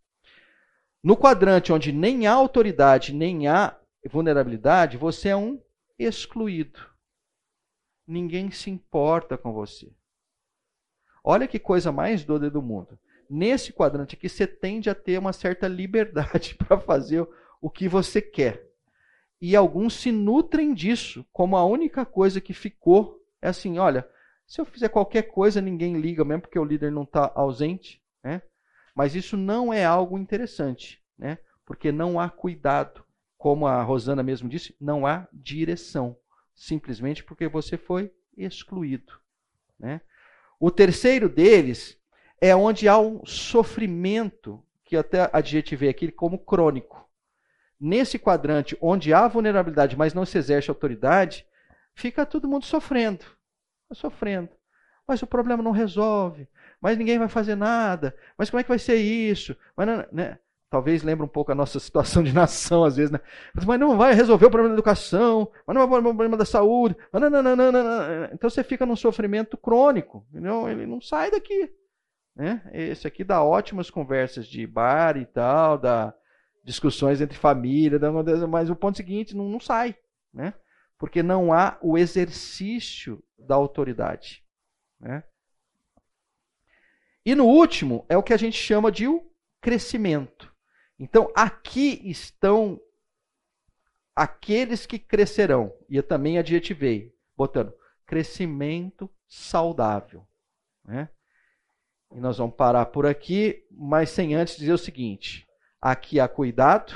[1.03, 3.80] No quadrante onde nem há autoridade, nem há
[4.10, 5.61] vulnerabilidade, você é um
[5.98, 6.80] excluído.
[8.07, 9.94] Ninguém se importa com você.
[11.23, 12.99] Olha que coisa mais doida do mundo.
[13.30, 17.27] Nesse quadrante aqui, você tende a ter uma certa liberdade para fazer
[17.61, 18.73] o que você quer.
[19.45, 24.07] E alguns se nutrem disso, como a única coisa que ficou é assim: olha,
[24.48, 28.02] se eu fizer qualquer coisa, ninguém liga, mesmo porque o líder não está ausente.
[28.24, 28.41] Né?
[28.95, 31.40] Mas isso não é algo interessante, né?
[31.65, 33.03] porque não há cuidado.
[33.38, 36.15] Como a Rosana mesmo disse, não há direção.
[36.56, 39.11] Simplesmente porque você foi excluído.
[39.78, 39.99] Né?
[40.57, 41.99] O terceiro deles
[42.40, 47.03] é onde há um sofrimento, que até adjetivei aqui como crônico.
[47.85, 51.45] Nesse quadrante onde há vulnerabilidade, mas não se exerce autoridade,
[51.93, 53.26] fica todo mundo sofrendo
[53.93, 54.49] sofrendo.
[55.07, 56.47] Mas o problema não resolve.
[56.81, 58.15] Mas ninguém vai fazer nada.
[58.38, 59.55] Mas como é que vai ser isso?
[59.76, 60.39] Mas né?
[60.69, 63.19] Talvez lembre um pouco a nossa situação de nação, às vezes, né?
[63.65, 66.45] Mas não vai resolver o problema da educação, mas não vai resolver o problema da
[66.45, 66.95] saúde.
[67.11, 68.26] Mas não, não, não, não, não.
[68.34, 70.26] Então você fica num sofrimento crônico.
[70.31, 70.68] Entendeu?
[70.68, 71.72] Ele não sai daqui.
[72.35, 72.64] Né?
[72.73, 76.14] Esse aqui dá ótimas conversas de bar e tal, dá
[76.64, 77.99] discussões entre família,
[78.49, 79.95] mas o ponto seguinte, não, não sai.
[80.34, 80.53] Né?
[81.03, 84.41] porque não há o exercício da autoridade.
[84.98, 85.22] Né?
[87.26, 89.30] E no último é o que a gente chama de o
[89.60, 90.49] crescimento.
[90.98, 92.80] Então aqui estão
[94.15, 95.76] aqueles que crescerão.
[95.90, 97.73] E eu também adjetivei, botando
[98.06, 100.26] crescimento saudável.
[100.85, 101.10] Né?
[102.14, 105.45] E nós vamos parar por aqui, mas sem antes dizer o seguinte:
[105.84, 106.93] aqui há cuidado,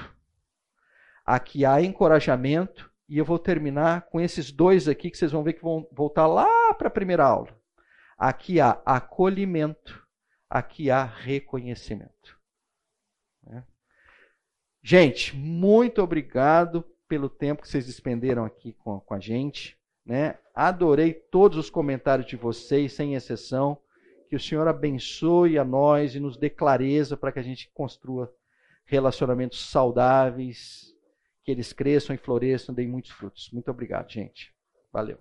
[1.26, 5.54] aqui há encorajamento e eu vou terminar com esses dois aqui que vocês vão ver
[5.54, 7.50] que vão voltar lá para a primeira aula.
[8.18, 10.02] Aqui há acolhimento,
[10.50, 12.40] aqui há reconhecimento.
[13.44, 13.62] Né?
[14.82, 19.78] Gente, muito obrigado pelo tempo que vocês despenderam aqui com, com a gente.
[20.06, 20.40] Né?
[20.56, 23.78] Adorei todos os comentários de vocês, sem exceção.
[24.30, 28.34] Que o Senhor abençoe a nós e nos dê clareza para que a gente construa
[28.88, 30.96] relacionamentos saudáveis,
[31.44, 33.50] que eles cresçam e floresçam, deem muitos frutos.
[33.52, 34.54] Muito obrigado, gente.
[34.92, 35.20] Valeu.